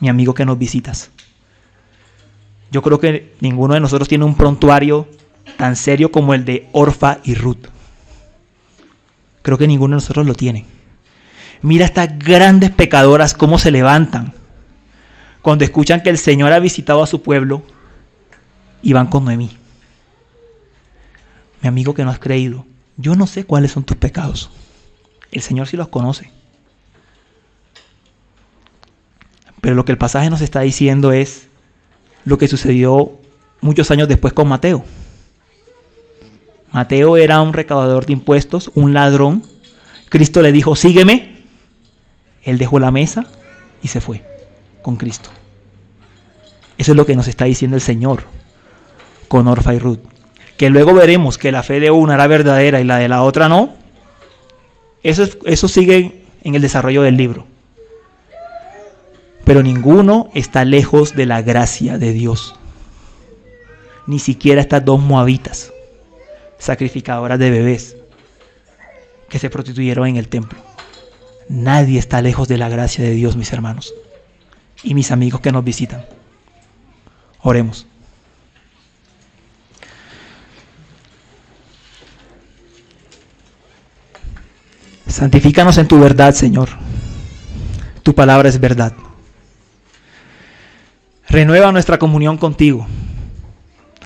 [0.00, 1.10] mi amigo que nos visitas.
[2.70, 5.08] Yo creo que ninguno de nosotros tiene un prontuario
[5.56, 7.68] tan serio como el de Orfa y Ruth.
[9.42, 10.66] Creo que ninguno de nosotros lo tiene.
[11.62, 14.32] Mira estas grandes pecadoras cómo se levantan
[15.42, 17.62] cuando escuchan que el Señor ha visitado a su pueblo
[18.82, 19.56] y van con Noemí.
[21.62, 22.66] Mi amigo que no has creído,
[22.96, 24.50] yo no sé cuáles son tus pecados.
[25.32, 26.30] El Señor sí los conoce.
[29.60, 31.48] Pero lo que el pasaje nos está diciendo es
[32.24, 33.18] lo que sucedió
[33.60, 34.84] muchos años después con Mateo.
[36.72, 39.42] Mateo era un recaudador de impuestos, un ladrón.
[40.08, 41.44] Cristo le dijo, sígueme.
[42.42, 43.26] Él dejó la mesa
[43.82, 44.24] y se fue
[44.82, 45.30] con Cristo.
[46.78, 48.24] Eso es lo que nos está diciendo el Señor
[49.28, 50.00] con Orfa y Ruth.
[50.56, 53.48] Que luego veremos que la fe de una era verdadera y la de la otra
[53.48, 53.74] no.
[55.02, 57.46] Eso, sigue en el desarrollo del libro.
[59.44, 62.56] Pero ninguno está lejos de la gracia de Dios.
[64.06, 65.72] Ni siquiera estas dos moabitas,
[66.58, 67.96] sacrificadoras de bebés,
[69.28, 70.58] que se prostituyeron en el templo.
[71.48, 73.94] Nadie está lejos de la gracia de Dios, mis hermanos.
[74.82, 76.04] Y mis amigos que nos visitan.
[77.42, 77.86] Oremos.
[85.06, 86.68] Santifícanos en tu verdad, Señor.
[88.02, 88.92] Tu palabra es verdad.
[91.28, 92.86] Renueva nuestra comunión contigo.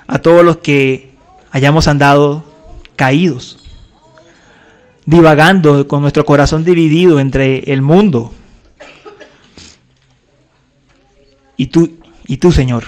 [0.06, 1.14] A todos los que
[1.50, 2.44] hayamos andado
[2.96, 3.58] caídos,
[5.06, 8.32] divagando con nuestro corazón dividido entre el mundo
[11.56, 12.84] y tú, y tú, Señor,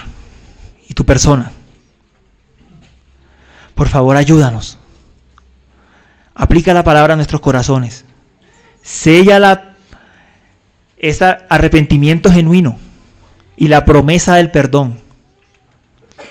[0.87, 1.51] y tu persona.
[3.75, 4.77] Por favor, ayúdanos.
[6.35, 8.05] Aplica la palabra a nuestros corazones.
[8.81, 9.75] Sella la,
[10.97, 12.77] ese arrepentimiento genuino
[13.55, 14.99] y la promesa del perdón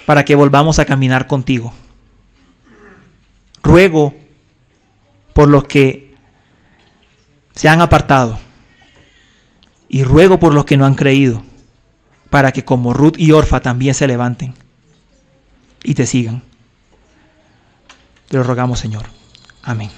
[0.07, 1.73] para que volvamos a caminar contigo.
[3.63, 4.15] Ruego
[5.33, 6.15] por los que
[7.55, 8.39] se han apartado
[9.89, 11.43] y ruego por los que no han creído,
[12.31, 14.55] para que como Ruth y Orfa también se levanten
[15.85, 16.43] y te sigan.
[18.29, 19.05] Te lo rogamos, Señor.
[19.63, 19.91] Amén.